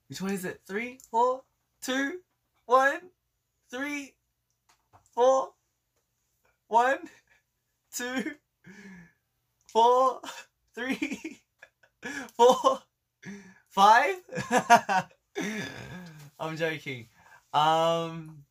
Which 0.09 0.23
one 0.23 0.33
is 0.33 0.45
it? 0.45 0.61
Three, 0.67 1.01
four, 1.11 1.43
two, 1.83 2.21
one, 2.65 2.99
three, 3.71 4.15
four, 5.15 5.51
one, 6.69 6.99
two, 7.95 8.33
four, 9.67 10.21
three, 10.75 11.41
four, 12.37 12.81
five. 13.69 14.17
I'm 16.41 16.57
joking. 16.57 17.09
Um, 17.53 18.45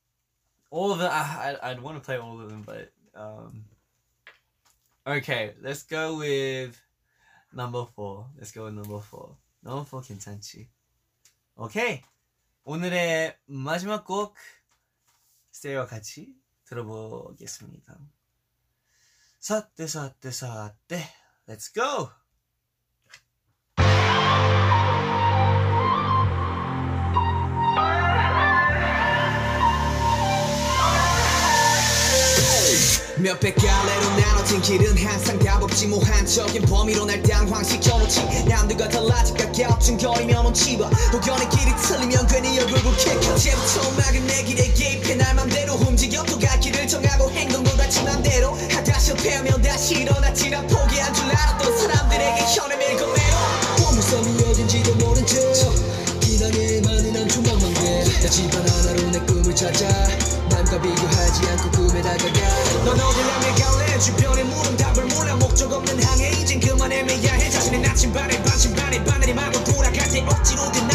all 0.70 0.92
of 0.92 1.00
them. 1.00 1.10
I, 1.12 1.58
I, 1.62 1.74
would 1.74 1.82
want 1.82 1.98
to 1.98 2.06
play 2.06 2.18
all 2.18 2.40
of 2.40 2.50
them, 2.50 2.64
but 2.66 2.92
um, 3.16 3.66
okay. 5.08 5.54
Let's 5.62 5.84
go 5.84 6.18
with 6.18 6.80
number 7.54 7.86
four. 7.96 8.28
Let's 8.38 8.52
go 8.52 8.66
with 8.66 8.76
number 8.76 9.00
four. 9.00 9.36
Number 9.64 9.86
four, 9.86 10.02
Kintanchi. 10.02 10.68
오케이. 11.60 12.04
오늘의 12.66 13.36
마지막 13.48 14.06
곡 14.06 14.36
스테이와 15.50 15.88
같이 15.88 16.36
들어보겠습니다. 16.66 17.98
사때 19.40 19.88
사때 19.88 20.30
사때 20.30 21.02
Let's 21.48 21.74
go! 21.74 22.12
몇백 33.20 33.56
갈래로 33.56 34.10
나눠진 34.18 34.62
길은 34.62 34.98
항상 34.98 35.40
답없지. 35.40 35.88
무한적인 35.88 36.62
범위로 36.64 37.06
날 37.06 37.22
당황시켜놓지. 37.24 38.46
남들과 38.48 38.88
달라지 38.90 39.34
가까워증거리며 39.34 40.44
눈치봐 40.44 40.88
혹여나 40.88 41.50
길이 41.50 41.76
틀리면 41.76 42.28
괜히 42.28 42.60
얼굴 42.60 42.80
붉혀 42.80 43.14
이제부터 43.36 43.92
막은 43.92 44.28
내 44.28 44.44
길에 44.44 44.72
개입해 44.74 45.16
날 45.16 45.34
맘대로 45.36 45.74
움직여. 45.76 46.24
또갈 46.24 46.60
길을 46.60 46.88
정하고 46.88 47.32
행동도 47.32 47.76
다지 47.78 48.04
맘대로 48.04 48.58
하다 48.72 49.00
실패하면 49.00 49.62
다시 49.62 49.96
일어나지 49.96 50.50
난 50.50 50.68
포기한 50.68 51.14
줄 51.14 51.26
알았던 51.26 51.78
사람들에게 51.78 52.46
혀를 52.56 52.78
밀고 52.78 53.14
내려 53.14 53.38
보물섬이 53.78 54.44
어딘지도 54.44 54.96
모른 54.96 55.26
척. 55.26 55.74
기나게 56.20 56.82
많은 56.82 57.16
한 57.16 57.28
조망만 57.28 57.74
돼내 57.74 58.30
집안 58.30 58.68
하나로 58.68 59.10
내 59.12 59.20
꿈을 59.22 59.56
찾아 59.56 59.88
남과 60.58 60.82
비교하지 60.82 61.48
않고 61.50 61.70
꿈에 61.70 62.02
다가가. 62.02 62.40
넌 62.84 63.00
어딜 63.00 63.24
향해 63.26 63.54
갈래 63.62 64.00
주변에 64.00 64.44
물은 64.44 64.78
답을 64.78 65.06
몰라. 65.06 65.36
목적 65.36 65.72
없는 65.72 66.02
항해 66.02 66.32
이젠 66.32 66.60
그만 66.60 66.92
애매야해. 66.92 67.48
자신의 67.48 67.82
나침반에 67.82 68.42
반신반에 68.42 69.04
바늘이 69.04 69.34
말고 69.36 69.64
돌아갈 69.66 70.10
때 70.10 70.26
억지로 70.28 70.72
든 70.72 70.87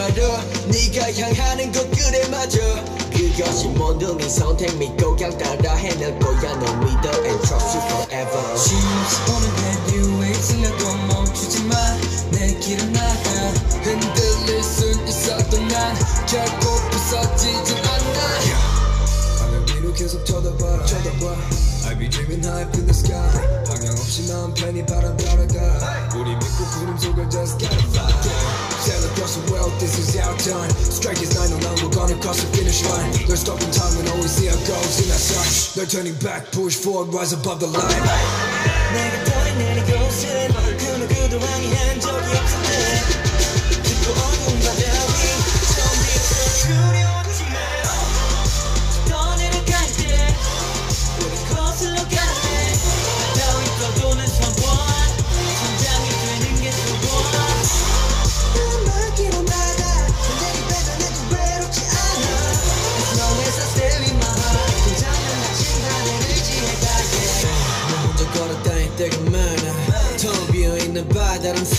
말어. 0.00 0.40
네가 0.68 1.12
향하는 1.12 1.72
것 1.72 1.90
그래 1.90 2.26
맞아. 2.28 2.58
그것이 3.12 3.68
모든 3.68 4.16
네 4.16 4.28
선택 4.30 4.74
믿고 4.78 5.14
그냥 5.14 5.36
따라 5.36 5.74
해낼 5.74 6.18
거야. 6.18 6.54
너 6.56 6.72
믿어 6.76 7.10
and 7.24 7.46
trust 7.46 7.76
you 7.76 7.86
forever. 7.88 8.40
A 9.60 9.92
new 9.92 10.20
way 10.20 10.34
생각도 10.34 10.96
멈추지 11.06 11.64
마내 11.64 12.58
길을 12.60 12.92
나가. 12.92 13.30
흔들릴 13.82 14.62
순 14.62 15.06
있어도 15.06 15.58
난 15.68 15.94
결코 16.26 16.76
부서지진 16.90 17.76
않아. 17.76 18.20
하늘 19.38 19.66
위로 19.76 19.92
계속 19.92 20.24
쳐다봐. 20.24 20.86
쳐다봐. 20.86 21.36
I 21.88 21.98
be 21.98 22.08
dreaming 22.08 22.46
high 22.46 22.64
up 22.64 22.74
in 22.78 22.86
the 22.86 22.94
sky. 22.94 23.64
방향 23.66 23.92
없이 23.92 24.32
마음 24.32 24.54
편히 24.54 24.84
바람 24.86 25.14
따라가. 25.18 26.08
우리 26.16 26.30
믿고 26.36 26.64
구름 26.78 26.96
속을 26.96 27.28
just 27.28 27.58
gotta 27.58 27.78
fly 27.90 28.69
Strike 30.99 31.21
is 31.21 31.35
909, 31.35 31.83
we're 31.83 31.95
gonna 31.95 32.15
cross 32.21 32.41
the 32.41 32.47
finish 32.57 32.83
line 32.85 33.11
There's 33.27 33.41
stopping 33.41 33.71
time 33.71 33.95
when 33.97 34.07
always 34.09 34.31
see 34.31 34.49
our 34.49 34.59
goals 34.67 34.95
in 35.03 35.11
our 35.11 35.19
sight 35.19 35.77
No 35.77 35.85
turning 35.85 36.15
back, 36.19 36.51
push 36.51 36.75
forward, 36.75 37.13
rise 37.13 37.33
above 37.33 37.59
the 37.59 37.67
line 37.67 38.03
내가 38.95 39.23
떠내 39.25 39.53
내리고은 39.55 40.77
그 40.77 40.85
누구도 40.85 41.39
항의한 41.39 41.99
적이 41.99 42.37
없을 42.37 42.57
때 42.63 43.28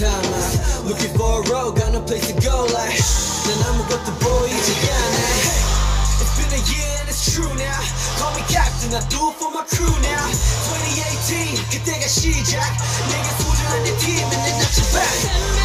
바다랑 0.02 0.24
사막 0.24 0.86
Looking 0.86 1.14
for 1.14 1.42
a 1.42 1.50
road, 1.50 1.78
got 1.78 1.94
no 1.94 2.02
place 2.02 2.28
to 2.28 2.34
go 2.42 2.66
like 2.74 2.98
난 3.46 3.62
아무것도 3.70 4.14
보이지 4.18 4.92
않아 4.92 5.18
It's 6.22 6.34
been 6.38 6.52
a 6.52 6.62
year 6.74 6.90
and 7.00 7.10
it's 7.10 7.22
true 7.32 7.54
now 7.56 7.80
Call 8.18 8.34
me 8.34 8.42
captain, 8.50 8.94
I 8.94 9.02
do 9.08 9.30
it 9.30 9.38
for 9.38 9.52
my 9.54 9.64
crew 9.70 9.94
now 10.02 10.26
2018, 10.74 11.70
그때가 11.70 12.08
시작 12.08 12.60
내가 13.10 13.30
소중한 13.38 13.84
내 13.84 13.98
팀은 13.98 14.30
내 14.30 15.61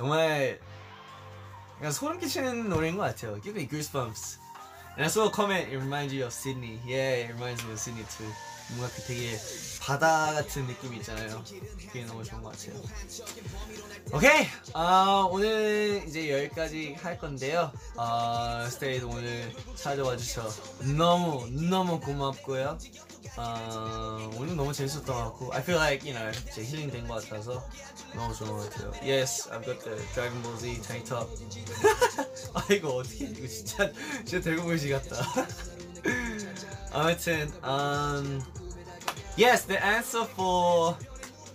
정말 0.00 0.58
그냥 1.76 1.92
소름 1.92 2.18
끼치는 2.18 2.70
노래인 2.70 2.96
것 2.96 3.02
같아요. 3.02 3.38
Give 3.42 3.54
me 3.54 3.68
goosebumps. 3.68 4.38
And 4.96 5.04
I 5.04 5.08
saw 5.08 5.28
a 5.28 5.30
comment. 5.30 5.68
It 5.68 5.76
reminds 5.76 6.14
you 6.14 6.24
of 6.24 6.32
Sydney. 6.32 6.80
Yeah, 6.86 7.28
it 7.28 7.34
reminds 7.34 7.62
me 7.64 7.72
of 7.72 7.78
Sydney 7.78 8.06
too. 8.08 8.32
뭔가 8.70 8.88
그 8.94 9.02
되게 9.02 9.36
바다 9.82 10.32
같은 10.32 10.66
느낌이 10.66 10.96
있잖아요. 10.98 11.44
그게 11.86 12.06
너무 12.06 12.24
좋은 12.24 12.42
것 12.42 12.52
같아요. 12.52 12.80
오케이. 14.14 14.46
아, 14.72 15.28
오늘 15.30 16.02
이제 16.08 16.32
여기까지 16.44 16.94
할 16.94 17.18
건데요. 17.18 17.70
아, 17.98 18.66
스테이도 18.70 19.06
오늘 19.06 19.52
찾아와 19.74 20.16
주셔서 20.16 20.62
너무 20.96 21.46
너무 21.50 22.00
고맙고요. 22.00 22.78
아, 23.36 24.30
오늘 24.36 24.56
너무 24.56 24.72
재밌었던 24.72 25.04
것 25.06 25.14
같고 25.14 25.52
I 25.54 25.60
feel 25.60 25.78
like, 25.80 26.08
you 26.08 26.18
know, 26.18 26.30
이제 26.50 26.62
힐링 26.62 26.90
된것 26.90 27.28
같아서 27.28 27.64
너무 28.14 28.34
좋은 28.34 28.50
것 28.50 28.70
같아요. 28.70 28.92
Yes, 29.02 29.48
I've 29.50 29.64
got 29.64 29.78
the 29.84 29.96
Dragon 30.14 30.42
Ball 30.42 30.56
Z 30.58 30.82
tank 30.82 31.04
top. 31.04 31.28
아 32.54 32.64
이거 32.70 32.96
어떻게 32.96 33.26
이거 33.26 33.46
진짜 33.46 33.90
진짜 34.24 34.40
대구무시 34.40 34.90
같다. 34.90 35.46
아무튼 36.92 37.52
um, 37.64 38.42
Yes, 39.38 39.66
the 39.66 39.80
answer 39.82 40.26
for 40.32 40.96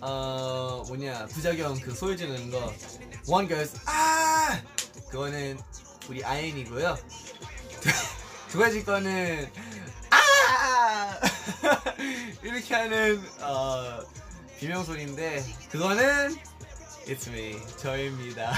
어, 0.00 0.84
뭐냐 0.88 1.26
부작용 1.26 1.78
그 1.80 1.94
소리 1.94 2.16
지르는 2.16 2.50
거. 2.50 2.72
One 3.28 3.48
goes 3.48 3.78
아! 3.86 4.60
그거는 5.10 5.58
우리 6.08 6.24
아연이고요. 6.24 6.96
두 8.48 8.58
가지 8.58 8.84
거는 8.84 9.50
아 10.10 11.20
이렇게 12.42 12.74
하는 12.74 13.22
어, 13.40 14.00
비명 14.58 14.84
소리인데 14.84 15.44
그거는 15.70 16.36
It's 17.06 17.28
me 17.28 17.56
저입니다. 17.76 18.52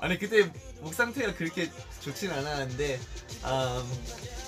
아니 0.00 0.18
그때 0.18 0.50
목 0.80 0.94
상태가 0.94 1.34
그렇게 1.34 1.70
좋진 2.00 2.30
않았는데 2.30 2.98
um, 3.44 3.86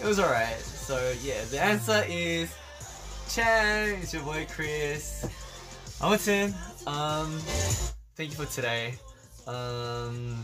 it 0.01 0.05
was 0.07 0.19
alright. 0.19 0.59
So 0.61 0.97
yeah, 1.23 1.45
the 1.51 1.61
answer 1.61 2.05
is 2.09 2.51
Chan. 3.29 4.01
It's 4.03 4.15
your 4.15 4.25
boy 4.25 4.47
Chris. 4.55 5.27
아무튼 6.01 6.55
um, 6.87 7.39
thank 8.17 8.31
you 8.33 8.37
for 8.37 8.47
today. 8.47 8.99
Um, 9.47 10.43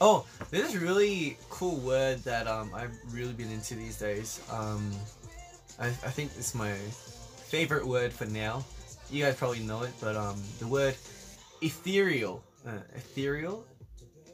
oh, 0.00 0.26
a 0.52 0.78
really 0.78 1.36
cool 1.50 1.76
word 1.76 2.18
that 2.24 2.46
um, 2.46 2.72
I've 2.74 2.96
really 3.10 3.32
been 3.32 3.50
into 3.50 3.74
these 3.74 3.98
days. 3.98 4.40
Um, 4.50 4.90
I, 5.78 5.86
I 5.86 5.90
think 5.90 6.30
it's 6.36 6.54
my 6.54 6.72
favorite 6.72 7.86
word 7.86 8.12
for 8.12 8.26
now. 8.26 8.64
You 9.10 9.24
guys 9.24 9.36
probably 9.36 9.60
know 9.60 9.82
it, 9.82 9.92
but 10.00 10.16
um, 10.16 10.40
the 10.58 10.66
word 10.66 10.94
ethereal, 11.60 12.42
uh, 12.66 12.78
ethereal, 12.94 13.64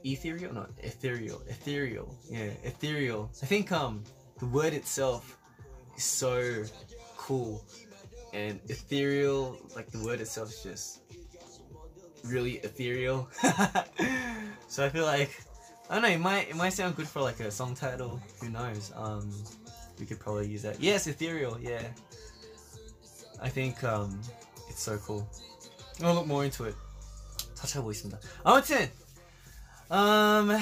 ethereal, 0.04 0.52
no, 0.52 0.66
ethereal, 0.82 1.42
ethereal, 1.48 2.14
yeah, 2.30 2.50
ethereal. 2.62 3.30
I 3.42 3.46
think 3.46 3.72
um, 3.72 4.04
the 4.38 4.46
word 4.46 4.74
itself 4.74 5.38
is 5.96 6.04
so 6.04 6.64
cool, 7.16 7.64
and 8.32 8.60
ethereal, 8.68 9.58
like 9.74 9.90
the 9.90 10.04
word 10.04 10.20
itself 10.20 10.50
is 10.50 10.62
just 10.62 11.00
really 12.24 12.56
ethereal. 12.58 13.28
so 14.68 14.84
I 14.84 14.88
feel 14.90 15.04
like 15.04 15.42
I 15.89 15.95
don't 15.95 16.03
know. 16.03 16.09
It 16.09 16.19
might 16.19 16.49
it 16.49 16.55
might 16.55 16.73
sound 16.73 16.95
good 16.95 17.07
for 17.07 17.21
like 17.21 17.39
a 17.39 17.51
song 17.51 17.75
title. 17.75 18.19
Who 18.39 18.49
knows? 18.49 18.91
Um, 18.95 19.29
we 19.99 20.05
could 20.05 20.19
probably 20.19 20.47
use 20.47 20.61
that. 20.63 20.79
Yes, 20.79 21.07
ethereal. 21.07 21.57
Yeah. 21.59 21.83
I 23.41 23.49
think 23.49 23.83
um, 23.83 24.19
it's 24.69 24.81
so 24.81 24.97
cool. 24.97 25.27
I'll 26.03 26.13
look 26.13 26.27
more 26.27 26.45
into 26.45 26.65
it. 26.65 26.75
찾아보겠습니다. 27.55 28.19
아무튼 28.43 28.89
um, 29.91 30.57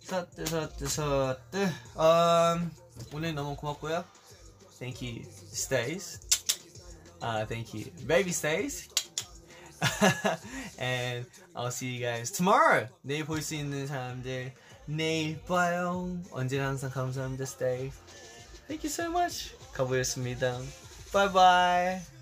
서트 0.00 0.46
서트 0.46 0.86
서트 0.86 1.72
um, 1.96 2.70
오늘 3.12 3.34
너무 3.34 3.56
고맙고요. 3.56 4.04
Thank 4.78 5.02
you, 5.02 5.24
stays. 5.52 6.20
Uh, 7.20 7.44
thank 7.46 7.74
you, 7.74 7.90
baby 8.06 8.30
stays. 8.30 8.88
and 10.78 11.26
I'll 11.54 11.70
see 11.70 11.96
you 11.96 12.00
guys 12.00 12.30
tomorrow. 12.30 12.88
내일 13.02 13.24
볼 13.24 13.42
수 13.42 13.54
있는 13.54 13.86
사람들 13.86 14.52
내일 14.86 15.40
봐요. 15.42 16.18
언제나 16.32 16.68
항상 16.68 16.90
감사합니다, 16.90 17.44
stay. 17.44 17.90
Thank 18.66 18.84
you 18.84 18.90
so 18.90 19.10
much. 19.10 19.54
가보겠습니다. 19.72 20.58
Bye 21.12 21.32
bye. 21.32 22.13